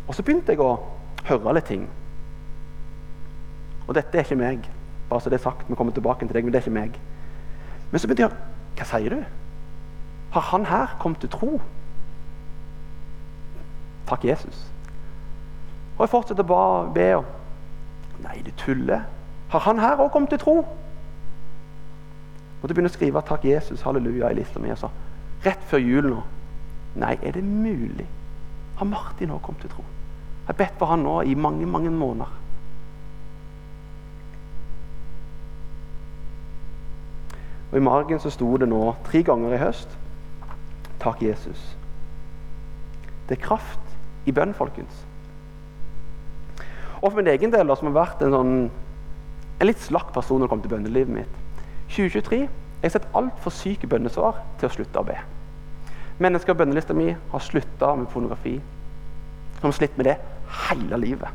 Og 0.08 0.18
så 0.18 0.26
begynte 0.26 0.56
jeg 0.56 0.64
å 0.66 0.72
høre 1.28 1.54
litt 1.54 1.70
ting. 1.70 1.84
Og 3.86 3.94
dette 3.94 4.18
er 4.18 4.26
ikke 4.26 4.40
meg. 4.40 4.66
Bare 5.12 5.22
så 5.22 5.30
det 5.30 5.38
er 5.38 5.44
sagt, 5.44 5.70
vi 5.70 5.78
kommer 5.78 5.94
tilbake 5.94 6.26
til 6.26 6.34
deg, 6.34 6.48
men 6.48 6.56
det 6.56 6.64
er 6.64 6.66
ikke 6.66 6.80
meg. 6.80 6.98
Men 7.92 8.02
så 8.02 8.10
begynte 8.10 8.26
jeg 8.26 8.32
å 8.32 8.50
Hva 8.82 8.88
sier 8.88 9.14
du? 9.14 9.22
Har 10.34 10.48
han 10.50 10.66
her 10.66 10.98
kommet 10.98 11.22
til 11.22 11.30
tro? 11.30 11.52
Takk, 14.10 14.26
Jesus. 14.26 14.64
Og 16.00 16.08
jeg 16.08 16.14
fortsetter 16.16 16.58
å 16.58 16.90
be. 16.96 17.08
Og 17.20 17.38
Nei, 18.24 18.42
du 18.46 18.52
tuller. 18.58 19.02
Har 19.50 19.60
han 19.60 19.80
her 19.80 20.00
òg 20.00 20.12
kommet 20.12 20.30
til 20.30 20.40
tro? 20.40 20.66
Måtte 22.62 22.74
begynne 22.74 22.90
å 22.90 22.94
skrive 22.94 23.22
'Takk, 23.22 23.46
Jesus, 23.46 23.82
halleluja' 23.82 24.32
i 24.32 24.34
lista 24.34 24.60
mi. 24.60 24.70
Altså. 24.70 24.90
Rett 25.46 25.64
før 25.68 25.78
jul 25.78 26.10
nå. 26.10 26.22
Nei, 26.96 27.18
er 27.24 27.32
det 27.32 27.44
mulig? 27.44 28.08
Har 28.78 28.86
Martin 28.86 29.32
òg 29.32 29.42
kommet 29.42 29.62
til 29.62 29.70
tro? 29.70 29.84
Jeg 29.84 30.48
har 30.48 30.54
bedt 30.54 30.78
for 30.78 30.86
han 30.86 31.00
nå 31.00 31.22
i 31.22 31.34
mange, 31.34 31.66
mange 31.66 31.90
måneder. 31.90 32.38
Og 37.72 37.78
I 37.78 37.82
margen 37.82 38.20
så 38.20 38.30
sto 38.30 38.58
det 38.58 38.68
nå 38.70 38.96
tre 39.04 39.24
ganger 39.24 39.54
i 39.54 39.58
høst 39.58 39.98
'Takk, 41.00 41.22
Jesus'. 41.22 41.78
Det 43.30 43.38
er 43.38 43.42
kraft 43.48 43.98
i 44.26 44.32
bønn, 44.32 44.54
folkens. 44.54 45.06
Og 47.02 47.10
for 47.10 47.18
min 47.18 47.32
egen 47.34 47.54
del, 47.54 47.76
som 47.76 47.90
har 47.90 47.98
vært 47.98 48.22
en, 48.22 48.36
sånn, 48.36 48.56
en 49.60 49.70
litt 49.70 49.82
slakk 49.82 50.14
person 50.14 50.40
når 50.40 50.48
det 50.48 50.54
kom 50.54 50.66
til 50.66 50.74
bønnelivet 50.76 51.16
mitt 51.22 51.40
2023 51.92 52.42
jeg 52.82 52.90
har 52.90 52.94
sett 52.96 53.14
altfor 53.14 53.54
syke 53.54 53.86
bønnesvar 53.86 54.40
til 54.58 54.66
å 54.66 54.74
slutte 54.74 55.02
å 55.02 55.06
be. 55.06 55.20
Mennesker 56.22 56.56
på 56.56 56.64
bønnelista 56.64 56.96
mi 56.98 57.12
har 57.14 57.44
slutta 57.46 57.92
med 57.98 58.10
pornografi. 58.10 58.56
De 58.58 59.62
har 59.62 59.76
slitt 59.78 59.98
med 60.00 60.10
det 60.10 60.16
hele 60.72 60.98
livet. 60.98 61.30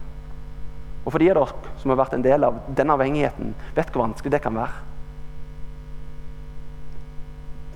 Og 1.05 1.13
for 1.15 1.23
de 1.23 1.29
av 1.31 1.39
dere 1.39 1.77
som 1.79 1.93
har 1.93 2.01
vært 2.01 2.17
en 2.17 2.25
del 2.27 2.49
av 2.49 2.59
den 2.75 2.91
avhengigheten, 2.91 3.55
vet 3.77 3.93
hvor 3.95 4.09
vanskelig 4.09 4.35
det 4.35 4.43
kan 4.43 4.59
være. 4.59 4.83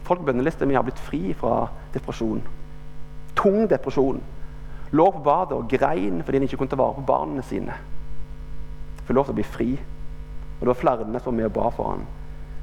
Folk 0.09 0.25
på 0.25 0.33
bønnelista 0.33 0.67
mi 0.67 0.75
har 0.75 0.83
blitt 0.87 0.99
fri 1.07 1.31
fra 1.39 1.69
depresjon. 1.95 2.43
Tung 3.39 3.69
depresjon. 3.71 4.19
Lå 4.93 5.07
på 5.15 5.23
badet 5.23 5.57
og 5.57 5.69
grein 5.71 6.23
fordi 6.25 6.41
han 6.41 6.47
ikke 6.49 6.59
kunne 6.61 6.73
ta 6.73 6.79
vare 6.81 6.99
på 6.99 7.07
barna 7.07 7.43
sine. 7.47 7.77
Fikk 9.05 9.15
lov 9.17 9.29
til 9.29 9.37
å 9.37 9.39
bli 9.39 9.47
fri. 9.47 9.69
Og 10.59 10.65
det 10.65 10.73
var 10.73 10.81
flere 10.81 11.07
som 11.07 11.31
var 11.31 11.37
med 11.39 11.51
og 11.51 11.55
ba 11.57 11.69
for 11.75 11.93
han. 11.93 12.03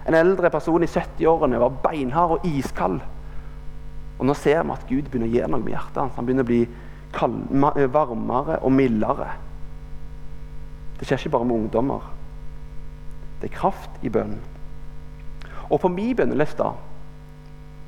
En 0.07 0.15
eldre 0.15 0.49
person 0.51 0.83
i 0.83 0.87
70-årene 0.87 1.59
var 1.59 1.79
beinhard 1.83 2.37
og 2.37 2.45
iskald. 2.47 2.99
Og 4.17 4.25
Nå 4.25 4.33
ser 4.37 4.63
vi 4.63 4.75
at 4.75 4.85
Gud 4.89 5.09
begynner 5.09 5.27
å 5.27 5.35
gjøre 5.35 5.51
noe 5.53 5.63
med 5.63 5.73
hjertet 5.73 6.01
hans. 6.01 6.15
Han 6.15 6.27
begynner 6.27 6.45
å 6.45 6.51
bli 6.51 6.61
kald, 7.15 7.49
varmere 7.93 8.59
og 8.61 8.71
mildere. 8.75 9.31
Det 10.99 11.07
skjer 11.07 11.25
ikke 11.25 11.35
bare 11.37 11.47
med 11.49 11.59
ungdommer. 11.61 12.07
Det 13.41 13.49
er 13.49 13.57
kraft 13.59 13.99
i 14.01 14.09
bønnen. 14.09 14.41
Og 15.69 15.81
på 15.83 15.91
min 15.91 16.15
bønneliste 16.15 16.71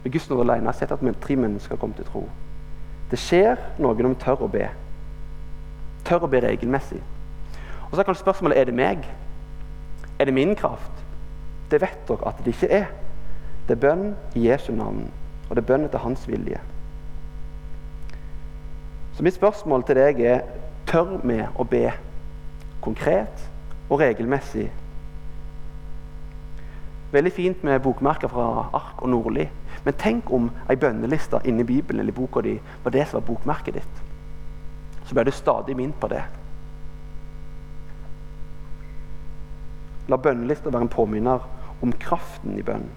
med 0.03 0.11
Guds 0.13 0.29
nåde 0.29 0.45
alene 0.45 0.69
har 0.69 0.75
jeg 0.75 0.87
sett 0.87 0.93
at 0.95 1.21
tre 1.23 1.35
mennesker 1.39 1.79
kom 1.79 1.93
til 1.95 2.07
tro. 2.07 2.27
Det 3.09 3.17
skjer 3.19 3.57
noe 3.81 3.97
når 3.97 4.13
vi 4.13 4.21
tør 4.21 4.45
å 4.45 4.51
be. 4.51 4.67
Tør 6.05 6.27
å 6.27 6.31
be 6.31 6.41
regelmessig. 6.45 7.01
Og 7.89 7.95
så 7.95 8.01
er 8.01 8.07
kanskje 8.07 8.23
spørsmålet 8.23 8.59
er 8.59 8.69
det 8.69 8.75
meg. 8.77 9.05
Er 10.19 10.29
det 10.29 10.35
min 10.35 10.55
kraft? 10.55 11.05
Det 11.71 11.81
vet 11.81 12.01
dere 12.07 12.29
at 12.29 12.41
det 12.45 12.53
ikke 12.53 12.71
er. 12.81 12.89
Det 13.67 13.77
er 13.77 13.81
bønn 13.81 14.13
i 14.37 14.47
Jesu 14.47 14.71
navn, 14.73 15.03
og 15.47 15.55
det 15.55 15.61
er 15.61 15.67
bønn 15.69 15.85
etter 15.85 16.01
hans 16.01 16.23
vilje. 16.25 16.57
Så 19.13 19.25
mitt 19.25 19.35
spørsmål 19.37 19.83
til 19.85 19.99
deg 19.99 20.21
er 20.25 20.45
tør 20.89 21.19
vi 21.21 21.37
å 21.43 21.65
be 21.69 21.83
konkret 22.81 23.43
og 23.89 23.99
regelmessig? 24.01 24.69
Veldig 27.11 27.33
fint 27.33 27.63
med 27.65 27.81
bokmerker 27.85 28.29
fra 28.31 28.69
Ark 28.73 29.01
og 29.03 29.09
Nordli. 29.09 29.45
Men 29.83 29.97
tenk 29.99 30.31
om 30.33 30.49
ei 30.69 30.75
bønneliste 30.79 31.39
inni 31.47 31.63
Bibelen 31.63 32.03
eller 32.03 32.15
boka 32.15 32.41
di 32.43 32.57
var 32.83 32.91
det 32.91 33.07
som 33.07 33.19
var 33.19 33.27
bokmerket 33.27 33.79
ditt. 33.79 34.01
Så 35.05 35.15
ble 35.15 35.25
du 35.25 35.31
stadig 35.33 35.75
minnet 35.77 35.99
på 35.99 36.09
det. 36.11 36.23
La 40.09 40.17
bønnelista 40.17 40.73
være 40.73 40.87
en 40.87 40.91
påminner 40.91 41.45
om 41.81 41.93
kraften 42.01 42.57
i 42.59 42.65
bønnen. 42.65 42.91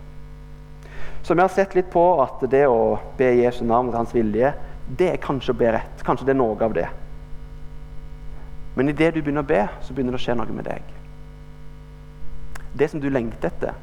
Så 1.23 1.35
vi 1.35 1.41
har 1.41 1.53
sett 1.55 1.75
litt 1.75 1.91
på 1.93 2.03
at 2.23 2.43
det 2.51 2.65
å 2.67 2.99
be 3.19 3.29
Jesu 3.39 3.63
navn 3.65 3.93
til 3.93 4.01
hans 4.01 4.15
vilje, 4.15 4.51
det 4.99 5.13
er 5.13 5.23
kanskje 5.23 5.55
å 5.55 5.59
be 5.61 5.71
rett. 5.77 6.03
Kanskje 6.03 6.27
det 6.27 6.35
er 6.35 6.41
noe 6.41 6.59
av 6.67 6.75
det. 6.75 6.89
Men 8.75 8.89
idet 8.91 9.13
du 9.15 9.21
begynner 9.21 9.45
å 9.45 9.49
be, 9.49 9.63
så 9.85 9.95
begynner 9.95 10.17
det 10.17 10.21
å 10.21 10.25
skje 10.25 10.37
noe 10.41 10.57
med 10.57 10.67
deg. 10.67 10.93
Det 12.75 12.89
som 12.91 13.01
du 13.01 13.09
lengter 13.13 13.53
etter, 13.53 13.77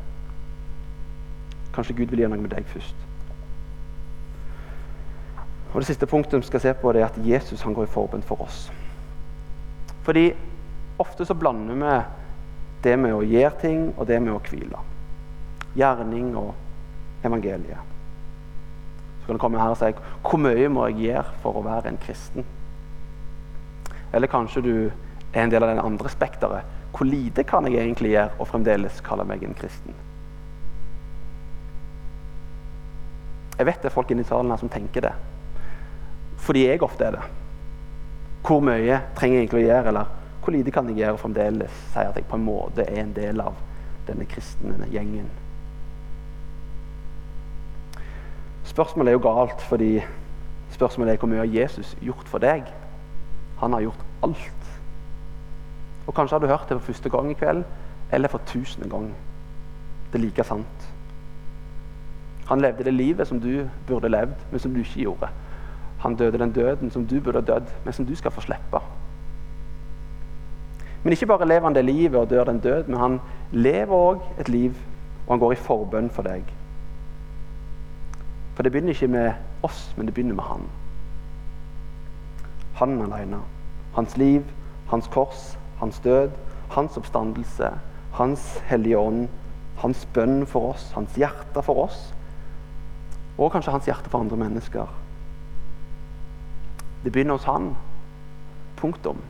kanskje 1.80 1.96
Gud 1.98 2.12
vil 2.12 2.26
gjøre 2.26 2.36
noe 2.36 2.44
med 2.44 2.52
deg 2.54 2.68
først. 2.70 3.08
Og 5.70 5.82
Det 5.82 5.88
siste 5.88 6.10
punktet 6.10 6.42
vi 6.42 6.48
skal 6.48 6.64
se 6.64 6.74
på, 6.74 6.92
det 6.94 7.02
er 7.02 7.12
at 7.12 7.20
Jesus 7.26 7.62
han 7.62 7.74
går 7.78 7.86
i 7.86 7.94
forbønn 7.94 8.26
for 8.26 8.42
oss. 8.42 8.72
Fordi 10.04 10.32
ofte 11.00 11.26
så 11.26 11.38
blander 11.38 11.78
vi 11.78 11.98
det 12.84 12.96
med 13.00 13.14
å 13.14 13.22
gjøre 13.22 13.62
ting 13.62 13.86
og 13.96 14.08
det 14.08 14.18
med 14.24 14.34
å 14.34 14.42
hvile. 14.42 14.82
Gjerning 15.78 16.34
og 16.40 16.56
evangeliet. 17.24 17.96
Så 19.20 19.28
kan 19.28 19.38
du 19.38 19.44
komme 19.44 19.62
her 19.62 19.76
og 19.76 19.78
si 19.78 19.92
hvor 20.26 20.42
mye 20.42 20.72
må 20.74 20.90
jeg 20.90 21.12
gjøre 21.12 21.38
for 21.44 21.60
å 21.60 21.66
være 21.68 21.92
en 21.92 22.02
kristen? 22.02 22.48
Eller 24.12 24.32
kanskje 24.32 24.66
du 24.66 24.74
er 24.90 25.44
en 25.44 25.54
del 25.54 25.64
av 25.64 25.76
den 25.76 25.86
andre 25.86 26.10
spekteret. 26.10 26.78
Hvor 26.96 27.06
lite 27.06 27.46
kan 27.46 27.68
jeg 27.70 27.84
egentlig 27.84 28.16
gjøre 28.16 28.40
og 28.40 28.50
fremdeles 28.50 29.04
kalle 29.06 29.28
meg 29.30 29.46
en 29.46 29.54
kristen? 29.54 29.94
Jeg 33.60 33.68
vet 33.68 33.82
det 33.84 33.90
er 33.90 33.94
folk 33.94 34.12
inni 34.14 34.24
salen 34.24 34.52
her 34.54 34.62
som 34.62 34.72
tenker 34.72 35.04
det. 35.04 35.12
Fordi 36.40 36.64
jeg 36.64 36.82
ofte 36.82 37.06
er 37.06 37.18
det. 37.18 37.26
Hvor 38.48 38.64
mye 38.64 39.02
trenger 39.18 39.36
jeg 39.36 39.44
egentlig 39.44 39.66
å 39.66 39.68
gjøre? 39.68 39.92
Eller 39.92 40.14
hvor 40.40 40.56
lite 40.56 40.72
kan 40.72 40.88
jeg 40.88 41.02
gjøre 41.02 41.18
og 41.18 41.20
fremdeles 41.20 41.82
si 41.92 42.00
at 42.00 42.16
jeg 42.16 42.28
på 42.30 42.40
en 42.40 42.46
måte 42.48 42.86
er 42.88 43.02
en 43.04 43.12
del 43.14 43.44
av 43.44 43.58
denne 44.08 44.28
kristne 44.32 44.88
gjengen? 44.94 45.28
Spørsmålet 48.70 49.12
er 49.12 49.18
jo 49.18 49.26
galt, 49.26 49.62
fordi 49.68 49.92
spørsmålet 50.72 51.14
er 51.14 51.20
hvor 51.20 51.32
mye 51.32 51.44
har 51.44 51.52
Jesus 51.52 51.96
gjort 52.06 52.32
for 52.32 52.40
deg? 52.40 52.64
Han 53.60 53.76
har 53.76 53.84
gjort 53.90 54.06
alt. 54.24 54.72
Og 56.08 56.16
Kanskje 56.16 56.38
har 56.38 56.46
du 56.46 56.48
hørt 56.48 56.70
det 56.70 56.80
for 56.80 56.94
første 56.94 57.12
gang 57.12 57.32
i 57.32 57.38
kveld, 57.38 57.66
eller 58.12 58.32
for 58.32 58.42
tusende 58.48 58.90
gang. 58.90 59.12
Det 60.14 60.22
er 60.22 60.24
like 60.24 60.48
sant. 60.48 60.89
Han 62.50 62.62
levde 62.62 62.84
det 62.84 62.94
livet 62.94 63.28
som 63.28 63.40
du 63.40 63.70
burde 63.88 64.10
levd, 64.10 64.34
men 64.52 64.60
som 64.60 64.74
du 64.74 64.80
ikke 64.80 65.04
gjorde. 65.04 65.28
Han 66.00 66.16
døde 66.16 66.38
den 66.38 66.52
døden 66.52 66.92
som 66.92 67.08
du 67.08 67.20
burde 67.22 67.42
dødd, 67.42 67.68
men 67.86 67.94
som 67.94 68.06
du 68.06 68.16
skal 68.16 68.32
få 68.32 68.42
slippe. 68.42 68.80
Men 71.04 71.14
ikke 71.14 71.26
bare 71.26 71.48
lever 71.48 71.64
han 71.64 71.76
det 71.76 71.86
livet 71.86 72.20
og 72.20 72.30
dør 72.30 72.44
den 72.44 72.60
død, 72.60 72.88
men 72.88 72.98
han 73.00 73.20
lever 73.52 73.94
òg 73.94 74.40
et 74.40 74.50
liv, 74.50 74.74
og 75.28 75.34
han 75.34 75.40
går 75.40 75.52
i 75.52 75.56
forbønn 75.56 76.10
for 76.10 76.26
deg. 76.26 76.44
For 78.56 78.64
det 78.64 78.72
begynner 78.72 78.98
ikke 78.98 79.08
med 79.08 79.32
oss, 79.64 79.94
men 79.98 80.06
det 80.06 80.14
begynner 80.14 80.36
med 80.36 80.44
han. 80.44 80.66
Han 82.74 83.02
alene. 83.02 83.44
Hans 83.96 84.18
liv, 84.18 84.44
hans 84.88 85.08
kors, 85.08 85.58
hans 85.80 86.00
død, 86.00 86.32
hans 86.70 86.98
oppstandelse, 86.98 87.70
hans 88.14 88.58
hellige 88.66 88.98
ånd, 88.98 89.28
hans 89.78 90.08
bønn 90.14 90.48
for 90.48 90.74
oss, 90.74 90.92
hans 90.92 91.16
hjerte 91.16 91.62
for 91.64 91.86
oss, 91.86 92.14
og 93.40 93.54
kanskje 93.54 93.72
hans 93.72 93.88
hjerte 93.88 94.12
for 94.12 94.20
andre 94.20 94.38
mennesker. 94.38 94.92
Det 97.04 97.12
begynner 97.12 97.40
hos 97.40 97.48
han. 97.48 97.72
Punktum. 98.78 99.24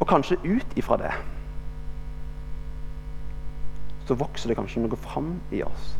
Og 0.00 0.08
kanskje 0.08 0.38
ut 0.44 0.78
ifra 0.78 0.96
det 1.02 1.12
så 4.06 4.14
vokser 4.18 4.50
det 4.50 4.58
kanskje 4.58 4.82
noe 4.82 4.98
fram 4.98 5.28
i 5.54 5.62
oss. 5.64 5.92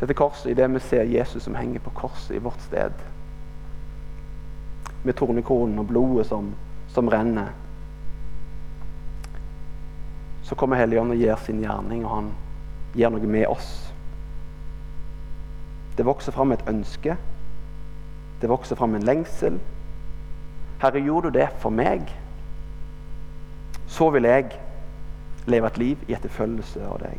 Dette 0.00 0.14
korset 0.18 0.50
idet 0.52 0.66
vi 0.74 0.82
ser 0.82 1.10
Jesus 1.10 1.46
som 1.46 1.56
henger 1.56 1.80
på 1.80 1.94
korset 1.96 2.36
i 2.36 2.42
vårt 2.42 2.60
sted. 2.66 2.92
Med 5.06 5.16
tornekronen 5.16 5.78
og 5.78 5.88
blodet 5.88 6.26
som, 6.28 6.52
som 6.92 7.10
renner. 7.10 7.54
Så 10.42 10.58
kommer 10.58 10.80
Helligånden 10.80 11.16
og 11.16 11.22
gjør 11.22 11.40
sin 11.46 11.62
gjerning, 11.62 12.04
og 12.04 12.14
han 12.14 12.30
gjør 12.96 13.12
noe 13.14 13.28
med 13.28 13.46
oss. 13.46 13.68
Det 15.98 16.06
vokser 16.06 16.32
fram 16.32 16.52
et 16.52 16.64
ønske. 16.68 17.16
Det 18.40 18.48
vokser 18.48 18.78
fram 18.78 18.94
en 18.94 19.02
lengsel. 19.02 19.58
Herre, 20.82 21.02
gjorde 21.02 21.32
du 21.32 21.38
det 21.38 21.48
for 21.58 21.74
meg? 21.74 22.06
Så 23.86 24.10
vil 24.14 24.28
jeg 24.28 24.52
leve 25.46 25.66
et 25.66 25.78
liv 25.78 26.04
i 26.06 26.14
etterfølgelse 26.14 26.84
av 26.86 27.00
deg. 27.02 27.18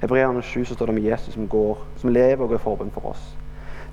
Hebreerne 0.00 0.42
7 0.44 0.64
så 0.64 0.76
står 0.76 0.86
det 0.86 0.94
om 0.94 1.02
Jesus 1.02 1.34
som, 1.34 1.48
går, 1.48 1.80
som 1.96 2.12
lever 2.12 2.44
og 2.44 2.52
er 2.52 2.62
forbund 2.62 2.92
for 2.94 3.10
oss. 3.10 3.24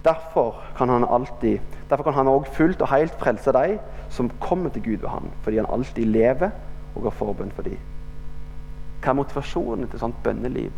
Derfor 0.04 0.60
kan 0.78 0.90
han 0.90 1.06
alltid, 1.08 1.60
derfor 1.90 2.04
kan 2.04 2.14
han 2.14 2.28
også 2.28 2.52
fullt 2.52 2.82
og 2.82 2.92
helt 2.92 3.16
frelse 3.20 3.56
de 3.56 3.80
som 4.12 4.30
kommer 4.40 4.70
til 4.70 4.84
Gud 4.84 4.98
ved 4.98 5.10
han, 5.10 5.32
fordi 5.42 5.58
han 5.58 5.70
alltid 5.72 6.06
lever 6.06 6.50
og 6.96 7.06
er 7.06 7.10
forbund 7.10 7.52
for 7.52 7.64
dem. 7.64 7.80
Hva 9.04 9.12
er 9.12 9.20
motivasjonen 9.20 9.90
til 9.92 10.00
sånt 10.00 10.20
bønneliv 10.24 10.72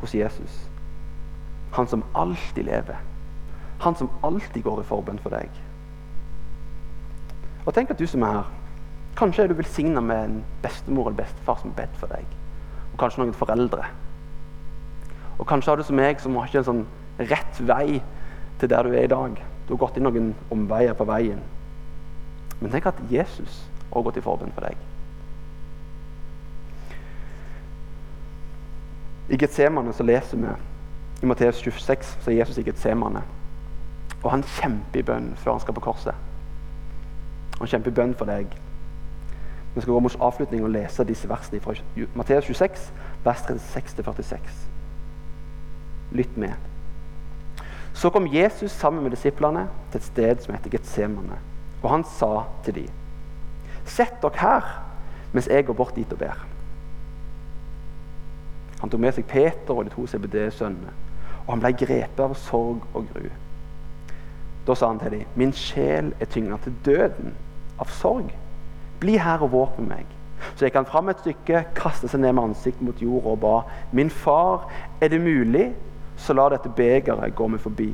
hos 0.00 0.14
Jesus? 0.16 0.54
Han 1.76 1.88
som 1.90 2.04
alltid 2.16 2.64
lever. 2.64 3.00
Han 3.84 3.96
som 3.98 4.08
alltid 4.24 4.62
går 4.64 4.80
i 4.80 4.86
forbønn 4.88 5.20
for 5.20 5.34
deg. 5.34 5.50
Og 7.66 7.74
tenk 7.74 7.92
at 7.92 8.00
du 8.00 8.06
som 8.08 8.24
er 8.24 8.38
her, 8.38 8.48
kanskje 9.18 9.44
er 9.44 9.52
du 9.52 9.58
velsigna 9.58 10.00
med 10.00 10.24
en 10.24 10.40
bestemor 10.62 11.10
eller 11.10 11.20
bestefar 11.20 11.60
som 11.60 11.72
har 11.72 11.82
bedt 11.82 12.00
for 12.00 12.12
deg. 12.14 12.24
Og 12.92 12.98
kanskje 13.02 13.22
noen 13.22 13.36
foreldre. 13.36 13.84
Og 15.38 15.46
kanskje 15.50 15.72
har 15.72 15.76
du 15.76 15.84
som 15.84 16.00
meg, 16.00 16.20
som 16.20 16.36
har 16.38 16.48
ikke 16.48 16.62
en 16.62 16.70
sånn 16.70 16.84
rett 17.18 17.60
vei 17.60 18.00
til 18.60 18.70
der 18.70 18.86
du 18.86 18.94
er 18.94 19.04
i 19.04 19.12
dag. 19.12 19.36
Du 19.66 19.74
har 19.74 19.84
gått 19.84 19.98
inn 19.98 20.08
noen 20.08 20.32
omveier 20.54 20.96
på 20.96 21.08
veien. 21.08 21.44
Men 22.60 22.72
tenk 22.72 22.88
at 22.88 23.04
Jesus 23.10 23.64
har 23.90 24.06
gått 24.06 24.20
i 24.20 24.24
forbønn 24.24 24.54
for 24.54 24.68
deg. 24.68 24.93
I 29.28 29.36
Getsemane 29.36 29.92
så 29.92 30.04
leser 30.04 30.36
vi 30.36 30.52
i 31.22 31.26
Matteus 31.26 31.56
26 31.56 32.16
så 32.20 32.30
er 32.30 32.36
Jesus 32.36 32.58
i 32.58 32.62
Getsemane. 32.66 33.22
Og 34.22 34.30
han 34.30 34.44
kjemper 34.58 35.00
i 35.00 35.06
bønn 35.06 35.32
før 35.40 35.54
han 35.54 35.62
skal 35.62 35.76
på 35.76 35.84
korset. 35.84 36.14
Han 37.58 37.70
kjemper 37.70 37.92
i 37.92 37.96
bønn 37.96 38.14
for 38.18 38.28
deg. 38.28 38.52
Vi 39.74 39.80
skal 39.80 39.92
gå 39.94 40.02
mot 40.04 40.16
avslutning 40.20 40.64
og 40.64 40.74
lese 40.74 41.06
disse 41.08 41.28
versene 41.28 41.62
fra 41.64 41.74
Matteus 42.14 42.50
26, 42.50 42.92
vers 43.24 43.42
36-46. 43.48 44.60
Lytt 46.12 46.36
med. 46.36 46.52
Så 47.94 48.10
kom 48.10 48.28
Jesus 48.28 48.72
sammen 48.72 49.02
med 49.02 49.14
disiplene 49.14 49.68
til 49.90 50.00
et 50.00 50.08
sted 50.10 50.44
som 50.44 50.54
heter 50.54 50.76
Getsemane. 50.76 51.38
Og 51.82 51.90
han 51.90 52.04
sa 52.18 52.44
til 52.64 52.82
dem, 52.82 53.00
Sett 53.84 54.20
dere 54.22 54.40
her 54.40 54.68
mens 55.34 55.48
jeg 55.50 55.66
går 55.66 55.76
bort 55.76 55.96
dit 55.96 56.12
og 56.12 56.18
ber. 56.18 56.53
Han 58.84 58.90
tok 58.92 59.00
med 59.00 59.14
seg 59.16 59.24
Peter 59.24 59.72
og 59.72 59.86
de 59.86 59.92
to 59.94 60.02
CBD-sønnene, 60.04 60.90
og 61.46 61.52
han 61.54 61.62
ble 61.62 61.70
grepet 61.72 62.18
av 62.20 62.34
sorg 62.36 62.82
og 62.92 63.06
gru. 63.14 63.30
Da 64.66 64.76
sa 64.76 64.90
han 64.90 65.00
til 65.00 65.14
dem, 65.14 65.30
Min 65.40 65.54
sjel 65.56 66.10
er 66.20 66.28
tynga 66.28 66.58
til 66.60 66.76
døden 66.84 67.32
av 67.80 67.88
sorg. 67.88 68.28
Bli 69.00 69.16
her 69.16 69.40
og 69.40 69.54
våk 69.56 69.80
med 69.80 69.88
meg. 69.88 70.12
Så 70.52 70.66
gikk 70.66 70.76
han 70.76 70.90
fram 70.90 71.08
et 71.08 71.24
stykke, 71.24 71.64
kastet 71.80 72.12
seg 72.12 72.20
ned 72.20 72.36
med 72.36 72.50
ansiktet 72.50 72.84
mot 72.84 73.00
jorda 73.00 73.32
og 73.32 73.40
ba. 73.40 73.56
Min 73.96 74.12
far, 74.12 74.68
er 75.00 75.08
det 75.08 75.22
mulig, 75.24 75.70
så 76.20 76.36
la 76.36 76.50
dette 76.52 76.68
begeret 76.68 77.36
gå 77.40 77.48
meg 77.48 77.64
forbi. 77.64 77.88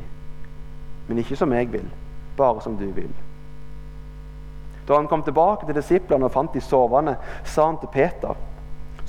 Men 1.07 1.22
ikke 1.22 1.38
som 1.38 1.55
jeg 1.55 1.70
vil, 1.70 1.87
bare 2.35 2.66
som 2.66 2.74
du 2.83 2.88
vil. 2.98 3.14
Da 4.88 4.98
han 4.98 5.07
kom 5.07 5.22
tilbake 5.22 5.70
til 5.70 5.79
disiplene 5.79 6.26
og 6.26 6.35
fant 6.35 6.50
de 6.50 6.66
sovende, 6.66 7.14
sa 7.46 7.70
han 7.70 7.79
til 7.79 7.94
Peter.: 7.94 8.35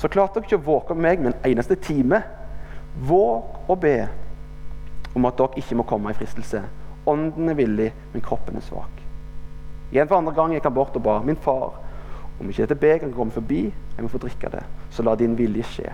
Så 0.01 0.09
klarte 0.09 0.39
dere 0.39 0.49
ikke 0.49 0.57
å 0.57 0.65
våke 0.65 0.95
med 0.97 1.03
meg 1.05 1.19
med 1.21 1.33
en 1.35 1.51
eneste 1.51 1.77
time. 1.77 2.23
Våg 3.05 3.69
og 3.69 3.77
be 3.83 3.95
om 5.13 5.27
at 5.29 5.37
dere 5.37 5.61
ikke 5.61 5.77
må 5.77 5.85
komme 5.85 6.09
i 6.09 6.17
fristelse. 6.17 6.63
Ånden 7.05 7.51
er 7.51 7.57
villig, 7.59 7.91
men 8.13 8.25
kroppen 8.25 8.57
er 8.57 8.65
svak. 8.65 9.01
Igjen 9.91 10.09
for 10.09 10.17
andre 10.17 10.33
gang 10.33 10.55
gikk 10.55 10.65
han 10.65 10.73
bort 10.73 10.97
og 10.97 11.05
ba. 11.05 11.19
Min 11.25 11.37
far, 11.37 11.77
om 12.39 12.49
ikke 12.49 12.65
dette 12.65 12.79
begeret 12.81 13.13
komme 13.13 13.35
forbi, 13.35 13.67
jeg 13.69 14.01
må 14.01 14.09
få 14.09 14.21
drikke 14.23 14.49
det, 14.55 14.63
så 14.89 15.05
la 15.05 15.13
din 15.19 15.37
vilje 15.37 15.67
skje. 15.69 15.93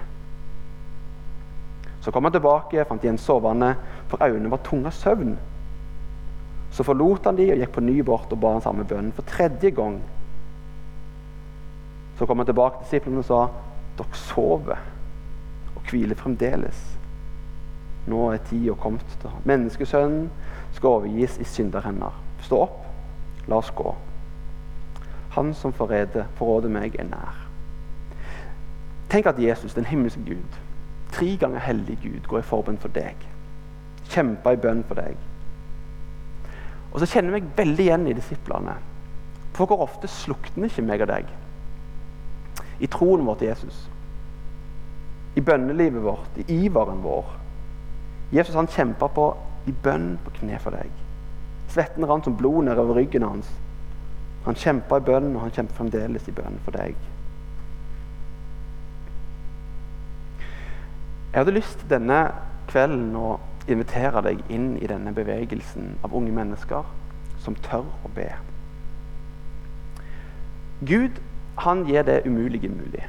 Så 2.00 2.14
kom 2.16 2.24
han 2.24 2.36
tilbake, 2.36 2.86
fant 2.88 3.04
igjen 3.04 3.20
sovende, 3.20 3.74
for 4.08 4.24
øynene 4.24 4.54
var 4.54 4.64
tunge 4.64 4.88
av 4.88 4.96
søvn. 4.96 5.34
Så 6.72 6.86
forlot 6.88 7.26
han 7.28 7.36
de 7.36 7.50
og 7.52 7.60
gikk 7.60 7.74
på 7.76 7.84
ny 7.84 7.98
bort 8.06 8.32
og 8.32 8.40
ba 8.40 8.54
den 8.56 8.64
samme 8.64 8.86
bønnen 8.88 9.12
for 9.18 9.28
tredje 9.28 9.74
gang. 9.76 9.98
Så 12.16 12.26
kom 12.26 12.40
han 12.40 12.48
tilbake 12.48 12.80
til 12.80 12.88
disiplene 12.88 13.24
og 13.24 13.28
sa, 13.28 13.42
dere 13.98 14.20
sover 14.20 14.84
og 15.76 15.90
hviler 15.90 16.16
fremdeles. 16.16 16.80
Nå 18.08 18.30
er 18.32 18.44
tida 18.48 18.76
kommet 18.80 19.18
til 19.22 19.34
Menneskesønnen 19.48 20.30
skal 20.76 20.90
overgis 20.90 21.38
i 21.42 21.48
synderhender. 21.48 22.14
Stå 22.42 22.62
opp, 22.68 22.86
la 23.48 23.60
oss 23.60 23.72
gå. 23.76 23.96
Han 25.36 25.54
som 25.54 25.74
forråder 25.74 26.72
meg, 26.72 26.96
er 27.00 27.10
nær. 27.10 27.42
Tenk 29.10 29.26
at 29.26 29.40
Jesus, 29.40 29.74
den 29.74 29.86
himmelske 29.86 30.22
Gud, 30.26 30.60
tre 31.12 31.38
ganger 31.40 31.60
hellig 31.64 31.98
Gud, 32.04 32.28
går 32.28 32.40
i 32.40 32.48
forbønn 32.48 32.80
for 32.82 32.92
deg. 32.96 33.16
Kjemper 34.12 34.56
i 34.56 34.62
bønn 34.62 34.84
for 34.88 35.00
deg. 35.00 35.18
Og 36.92 37.02
så 37.02 37.10
kjenner 37.12 37.36
jeg 37.36 37.44
meg 37.44 37.58
veldig 37.58 37.86
igjen 37.86 38.08
i 38.08 38.16
disiplene. 38.16 38.78
For 39.56 39.68
hvor 39.68 39.84
ofte 39.88 40.10
slukner 40.12 40.72
ikke 40.72 40.86
meg 40.86 41.04
og 41.04 41.12
deg 41.12 41.36
i 42.80 42.88
troen 42.88 43.26
vår 43.26 43.40
til 43.40 43.48
Jesus? 43.52 43.82
I 45.38 45.42
bønnelivet 45.42 46.04
vårt, 46.04 46.38
i 46.38 46.66
iveren 46.66 47.04
vår. 47.04 47.26
Jesus 48.34 48.56
han 48.56 48.68
kjempa 48.68 49.08
på 49.08 49.28
i 49.68 49.74
bønn 49.84 50.16
på 50.24 50.34
kne 50.40 50.60
for 50.64 50.76
deg. 50.76 50.90
Svetten 51.72 52.08
rant 52.08 52.26
som 52.26 52.38
blod 52.38 52.66
nedover 52.66 52.98
ryggen 52.98 53.26
hans. 53.28 53.50
Han 54.46 54.56
kjempa 54.56 54.98
i 54.98 55.06
bønn, 55.06 55.34
og 55.36 55.44
han 55.44 55.54
kjemper 55.54 55.76
fremdeles 55.76 56.28
i 56.28 56.34
bønn 56.36 56.60
for 56.66 56.78
deg. 56.78 56.96
Jeg 61.28 61.42
hadde 61.44 61.58
lyst 61.58 61.84
denne 61.92 62.22
kvelden 62.72 63.12
å 63.20 63.38
invitere 63.68 64.24
deg 64.24 64.40
inn 64.50 64.78
i 64.80 64.88
denne 64.88 65.12
bevegelsen 65.14 65.98
av 66.06 66.16
unge 66.16 66.32
mennesker 66.34 66.88
som 67.44 67.58
tør 67.68 67.86
å 68.08 68.12
be. 68.16 68.30
Gud 70.88 71.20
han 71.58 71.86
gir 71.86 72.04
det 72.04 72.22
umulige 72.26 72.70
mulig. 72.70 73.08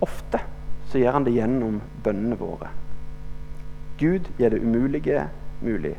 Ofte 0.00 0.40
så 0.86 0.98
gjør 0.98 1.12
han 1.18 1.26
det 1.26 1.34
gjennom 1.34 1.80
bønnene 2.04 2.38
våre. 2.40 2.70
Gud 3.98 4.28
gjør 4.38 4.54
det 4.54 4.62
umulige 4.62 5.28
mulig. 5.62 5.96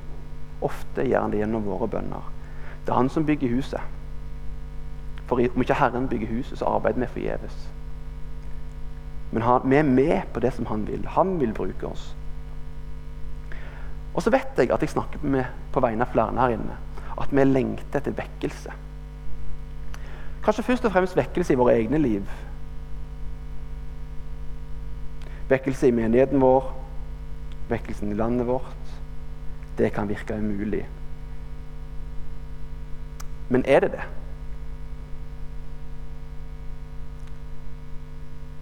Ofte 0.61 1.05
gjør 1.05 1.21
han 1.21 1.33
det 1.33 1.41
gjennom 1.41 1.65
våre 1.65 1.87
bønner. 1.87 2.33
Det 2.85 2.93
er 2.93 3.01
han 3.01 3.09
som 3.09 3.25
bygger 3.25 3.55
huset. 3.55 3.81
For 5.27 5.41
om 5.41 5.61
ikke 5.61 5.75
Herren 5.75 6.07
bygger 6.07 6.27
huset, 6.27 6.57
så 6.57 6.65
arbeider 6.65 6.99
vi 6.99 7.11
forgjeves. 7.17 7.57
Men 9.31 9.43
han, 9.43 9.61
vi 9.69 9.75
er 9.75 9.83
med 9.83 10.21
på 10.33 10.39
det 10.39 10.53
som 10.53 10.65
han 10.65 10.87
vil. 10.87 11.03
Han 11.07 11.39
vil 11.39 11.53
bruke 11.53 11.87
oss. 11.87 12.15
Og 14.15 14.23
så 14.23 14.31
vet 14.33 14.57
jeg 14.57 14.71
at 14.71 14.81
jeg 14.81 14.89
snakker 14.89 15.21
med, 15.21 15.45
på 15.73 15.83
vegne 15.83 16.05
av 16.05 16.13
flere 16.13 16.39
her 16.39 16.55
inne. 16.55 16.77
At 17.21 17.33
vi 17.35 17.43
lengter 17.43 17.99
etter 17.99 18.15
vekkelse. 18.17 18.73
Kanskje 20.47 20.63
først 20.63 20.85
og 20.87 20.91
fremst 20.91 21.17
vekkelse 21.19 21.53
i 21.53 21.57
våre 21.59 21.73
egne 21.75 21.97
liv. 21.99 22.27
Vekkelse 25.49 25.89
i 25.89 25.91
menigheten 25.91 26.39
vår, 26.39 26.69
vekkelsen 27.67 28.13
i 28.13 28.15
landet 28.15 28.47
vårt. 28.47 28.93
Det 29.77 29.91
kan 29.91 30.07
virke 30.07 30.37
umulig. 30.39 30.85
Men 33.49 33.65
er 33.67 33.79
det 33.79 33.91
det? 33.91 34.07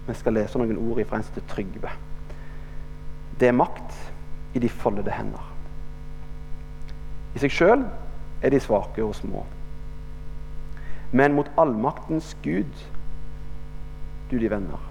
Vi 0.08 0.14
skal 0.14 0.34
lese 0.34 0.58
noen 0.58 0.82
ord 0.90 1.04
fra 1.06 1.20
en 1.20 1.28
som 1.28 1.38
heter 1.38 1.54
Trygve. 1.54 1.92
Det 3.38 3.46
er 3.46 3.60
makt 3.62 3.94
i 4.54 4.58
de 4.58 4.68
foldede 4.68 5.14
hender. 5.14 5.52
I 7.34 7.46
seg 7.46 7.54
sjøl 7.54 7.86
er 8.42 8.50
de 8.50 8.60
svake 8.60 9.06
og 9.06 9.14
små. 9.14 9.46
Men 11.16 11.32
mot 11.32 11.48
allmaktens 11.56 12.34
Gud, 12.44 12.72
du 14.30 14.36
de 14.38 14.50
venner. 14.52 14.82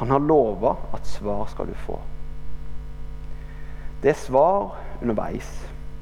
Han 0.00 0.10
har 0.10 0.24
lova 0.26 0.72
at 0.96 1.06
svar 1.06 1.44
skal 1.52 1.68
du 1.70 1.76
få. 1.84 2.00
Det 4.02 4.10
er 4.10 4.18
svar 4.18 4.74
underveis. 5.02 5.52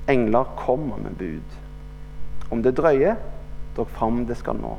Engler 0.08 0.48
kommer 0.56 0.96
med 0.96 1.18
bud. 1.20 1.58
Om 2.50 2.62
det 2.64 2.72
drøyer, 2.78 3.20
drog 3.76 3.90
fram 3.98 4.24
det 4.26 4.38
skal 4.40 4.56
nå. 4.62 4.72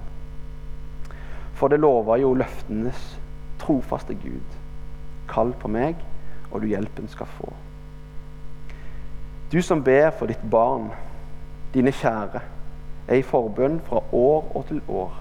For 1.53 1.69
det 1.69 1.79
lover 1.83 2.23
jo 2.23 2.33
løftenes 2.33 3.05
trofaste 3.61 4.17
Gud. 4.23 4.59
kall 5.29 5.53
på 5.59 5.69
meg, 5.71 5.95
og 6.51 6.61
du 6.61 6.67
hjelpen 6.67 7.07
skal 7.09 7.29
få. 7.39 7.47
Du 9.53 9.61
som 9.61 9.83
ber 9.83 10.09
for 10.11 10.29
ditt 10.29 10.43
barn, 10.51 10.89
dine 11.73 11.93
kjære, 11.95 12.41
er 13.07 13.19
i 13.19 13.25
forbønn 13.25 13.79
fra 13.87 14.01
år 14.13 14.51
og 14.55 14.65
til 14.69 14.81
år. 14.87 15.19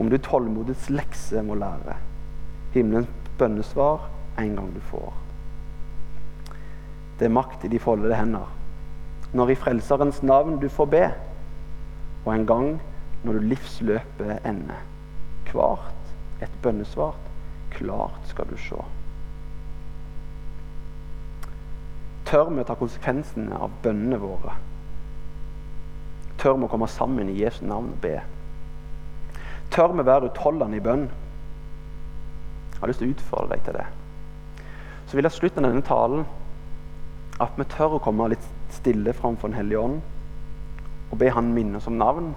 Om 0.00 0.10
du 0.10 0.18
tålmodets 0.18 0.88
lekse 0.90 1.42
må 1.42 1.54
lære, 1.58 1.96
himmelens 2.74 3.30
bønnesvar 3.38 4.08
en 4.38 4.56
gang 4.56 4.72
du 4.74 4.80
får. 4.90 5.12
Det 7.18 7.28
er 7.28 7.34
makt 7.34 7.64
i 7.64 7.70
de 7.70 7.78
foldede 7.78 8.16
hender, 8.18 8.50
når 9.34 9.50
i 9.50 9.58
Frelserens 9.58 10.22
navn 10.22 10.58
du 10.62 10.68
får 10.68 10.90
be, 10.90 11.04
og 12.24 12.34
en 12.34 12.46
gang 12.46 12.68
når 13.24 13.38
du 13.38 13.48
livsløpet 13.52 14.46
ender. 14.46 14.82
Hvert 15.54 16.42
et 16.42 16.50
bønnesvart, 16.62 17.30
klart 17.70 18.26
skal 18.26 18.48
du 18.50 18.56
se. 18.58 18.80
Tør 22.26 22.50
vi 22.50 22.62
å 22.62 22.66
ta 22.66 22.74
konsekvensene 22.74 23.54
av 23.54 23.74
bønnene 23.84 24.18
våre? 24.18 24.56
Tør 26.44 26.58
vi 26.60 26.66
å 26.66 26.68
komme 26.68 26.88
sammen 26.92 27.30
i 27.32 27.38
Jesu 27.40 27.62
navn 27.64 27.94
og 27.94 28.00
be? 28.02 28.18
Tør 29.72 29.94
vi 29.96 30.04
være 30.04 30.28
utholdende 30.28 30.76
i 30.76 30.82
bønn? 30.84 31.06
Jeg 32.74 32.82
har 32.82 32.90
lyst 32.90 33.00
til 33.00 33.08
å 33.08 33.14
utfordre 33.14 33.54
deg 33.54 33.62
til 33.64 33.78
det. 33.78 33.86
Så 35.08 35.16
vil 35.16 35.24
jeg 35.24 35.38
slutte 35.38 35.64
denne 35.64 35.80
talen 35.86 36.26
at 37.40 37.56
vi 37.56 37.64
tør 37.72 37.96
å 37.96 38.02
komme 38.04 38.28
litt 38.28 38.44
stille 38.76 39.16
framfor 39.16 39.48
Den 39.48 39.56
hellige 39.56 39.80
ånd 39.80 40.02
og 41.08 41.16
be 41.18 41.32
Han 41.32 41.54
minne 41.56 41.80
oss 41.80 41.88
om 41.88 41.96
navn 41.96 42.34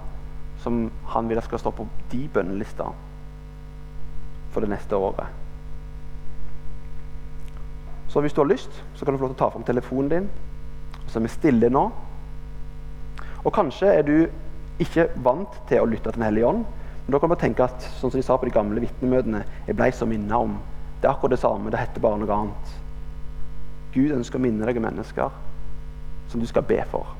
som 0.64 0.86
Han 1.12 1.28
vil 1.28 1.42
skal 1.44 1.60
stå 1.60 1.74
på 1.76 1.86
de 2.08 2.24
bønnelista 2.32 2.88
for 4.54 4.64
det 4.64 4.72
neste 4.72 4.96
året. 4.96 5.28
Så 8.08 8.24
hvis 8.24 8.32
du 8.32 8.40
har 8.40 8.48
lyst, 8.48 8.72
så 8.96 9.04
kan 9.04 9.12
du 9.12 9.20
få 9.20 9.28
lov 9.28 9.34
til 9.34 9.42
å 9.42 9.44
ta 9.44 9.52
fram 9.52 9.68
telefonen 9.68 10.10
din. 10.10 10.28
Og 11.04 11.10
så 11.10 11.20
er 11.20 11.28
vi 11.28 11.36
stille 11.36 11.68
nå. 11.68 11.90
Og 13.48 13.54
kanskje 13.56 13.88
er 13.88 14.04
du 14.04 14.26
ikke 14.82 15.06
vant 15.24 15.54
til 15.70 15.80
å 15.80 15.88
lytte 15.88 16.10
til 16.10 16.20
Den 16.20 16.26
hellige 16.28 16.50
ånd. 16.50 16.66
Men 17.06 17.14
da 17.14 17.20
kan 17.22 17.30
bare 17.32 17.40
tenke 17.40 17.64
at 17.64 17.86
sånn 17.96 18.12
som 18.12 18.18
de 18.18 18.24
sa 18.26 18.36
på 18.36 18.44
de 18.44 18.52
gamle 18.52 18.82
vitnemøtene 18.84 19.40
Jeg 19.66 19.76
blei 19.78 19.88
så 19.96 20.04
minnet 20.04 20.36
om 20.36 20.58
Det 21.00 21.08
er 21.08 21.14
akkurat 21.14 21.32
det 21.32 21.40
samme. 21.40 21.70
Det 21.72 21.80
heter 21.80 22.04
bare 22.04 22.20
noe 22.20 22.34
annet. 22.34 22.74
Gud 23.94 24.12
ønsker 24.12 24.36
å 24.36 24.42
minne 24.44 24.66
deg 24.68 24.76
om 24.76 24.84
mennesker 24.84 25.32
som 26.28 26.42
du 26.42 26.46
skal 26.46 26.66
be 26.68 26.82
for. 26.90 27.14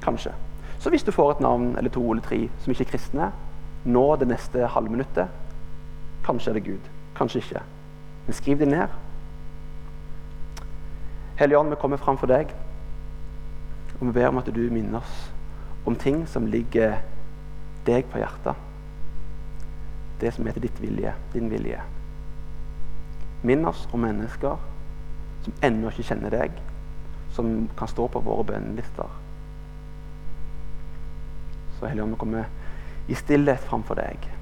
Kanskje. 0.00 0.32
Så 0.80 0.90
hvis 0.90 1.04
du 1.04 1.12
får 1.12 1.34
et 1.34 1.44
navn 1.44 1.74
eller 1.76 1.92
to 1.92 2.00
eller 2.08 2.24
tre 2.24 2.40
som 2.62 2.72
ikke 2.72 2.86
er 2.86 2.92
kristne, 2.94 3.28
nå 3.84 4.04
det 4.16 4.30
neste 4.30 4.70
halvminuttet 4.72 5.42
Kanskje 6.24 6.54
er 6.54 6.56
det 6.56 6.64
Gud, 6.64 6.84
kanskje 7.18 7.42
ikke. 7.42 7.60
Men 8.24 8.36
skriv 8.36 8.58
det 8.62 8.68
ned. 8.70 8.94
Hellige 11.36 11.58
Ånd, 11.58 11.74
vi 11.74 11.76
kommer 11.82 12.00
fram 12.00 12.16
for 12.16 12.32
deg, 12.32 12.54
og 14.00 14.06
vi 14.06 14.12
ber 14.12 14.28
om 14.28 14.38
at 14.40 14.50
du 14.54 14.62
minner 14.70 15.00
oss 15.00 15.30
om 15.86 15.96
ting 15.96 16.24
som 16.28 16.46
ligger 16.50 16.98
deg 17.86 18.06
på 18.10 18.20
hjertet. 18.20 18.56
Det 20.20 20.32
som 20.34 20.46
heter 20.46 20.64
ditt 20.64 20.80
vilje, 20.80 21.12
din 21.34 21.50
vilje. 21.52 21.80
Minn 23.44 23.66
oss 23.68 23.84
om 23.92 24.00
mennesker 24.06 24.56
som 25.44 25.58
ennå 25.66 25.90
ikke 25.92 26.06
kjenner 26.08 26.32
deg, 26.32 26.54
som 27.36 27.68
kan 27.76 27.90
stå 27.90 28.08
på 28.08 28.22
våre 28.24 28.46
bønnelister. 28.48 29.10
Så 31.76 31.90
Hellige 31.90 32.06
Ånd, 32.06 32.16
vi 32.16 32.22
kommer 32.22 33.10
i 33.12 33.18
stillhet 33.18 33.60
framfor 33.68 34.00
deg. 34.00 34.33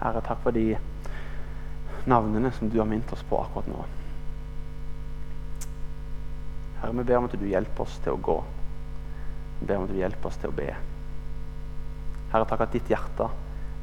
Herre, 0.00 0.22
takk 0.24 0.40
for 0.44 0.56
de 0.56 0.78
navnene 2.08 2.52
som 2.56 2.70
du 2.72 2.78
har 2.80 2.88
minnet 2.88 3.12
oss 3.12 3.24
på 3.28 3.36
akkurat 3.36 3.68
nå. 3.68 3.82
Herre, 6.80 6.94
vi 6.96 7.04
ber 7.04 7.18
om 7.18 7.28
at 7.28 7.36
du 7.36 7.44
hjelper 7.48 7.84
oss 7.84 7.98
til 8.00 8.16
å 8.16 8.22
gå. 8.30 8.38
Vi 9.60 9.68
ber 9.68 9.76
om 9.76 9.84
at 9.84 9.92
du 9.92 10.00
hjelper 10.00 10.32
oss 10.32 10.40
til 10.40 10.48
å 10.52 10.56
be. 10.56 10.70
Herre, 12.32 12.48
takk 12.48 12.64
at 12.64 12.72
ditt 12.76 12.88
hjerte 12.88 13.28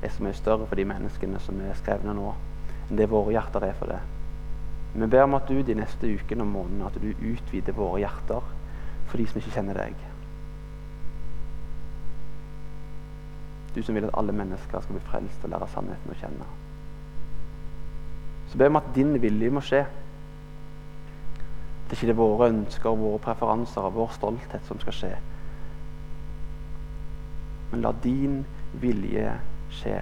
er 0.02 0.14
så 0.14 0.26
mye 0.26 0.38
større 0.38 0.66
for 0.66 0.80
de 0.80 0.88
menneskene 0.90 1.42
som 1.44 1.62
er 1.62 1.78
skrevne 1.78 2.16
nå, 2.18 2.34
enn 2.88 2.98
det 2.98 3.10
våre 3.12 3.36
hjerter 3.36 3.70
er 3.70 3.78
for 3.78 3.94
det. 3.94 4.02
Vi 4.98 5.06
ber 5.06 5.28
om 5.28 5.38
at 5.38 5.50
du 5.50 5.62
de 5.62 5.78
neste 5.78 6.10
ukene 6.10 6.46
og 6.46 6.54
månedene 6.56 6.90
at 6.90 6.98
du 7.02 7.10
utvider 7.14 7.76
våre 7.78 8.02
hjerter 8.02 8.54
for 9.08 9.20
de 9.20 9.28
som 9.30 9.42
ikke 9.42 9.54
kjenner 9.60 9.78
deg. 9.86 10.07
Du 13.78 13.84
som 13.84 13.96
vil 13.96 14.08
at 14.08 14.16
alle 14.18 14.34
mennesker 14.34 14.82
skal 14.82 14.98
bli 14.98 15.04
frelst 15.06 15.44
og 15.46 15.52
lære 15.54 15.68
sannheten 15.70 16.10
å 16.10 16.18
kjenne. 16.18 16.46
Så 18.50 18.58
ber 18.58 18.72
vi 18.72 18.80
at 18.80 18.94
din 18.96 19.14
vilje 19.22 19.52
må 19.54 19.62
skje. 19.62 19.84
Det 21.86 21.94
er 21.94 22.00
ikke 22.00 22.10
det 22.10 22.18
våre 22.18 22.50
ønsker, 22.50 22.98
våre 22.98 23.22
preferanser 23.22 23.86
og 23.86 23.94
vår 24.00 24.16
stolthet 24.18 24.66
som 24.66 24.82
skal 24.82 24.98
skje. 24.98 25.12
Men 27.70 27.86
la 27.86 27.94
din 28.04 28.40
vilje 28.82 29.36
skje. 29.78 30.00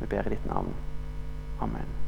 Vi 0.00 0.10
ber 0.10 0.26
i 0.26 0.34
ditt 0.34 0.50
navn. 0.50 0.74
Amen. 1.62 2.03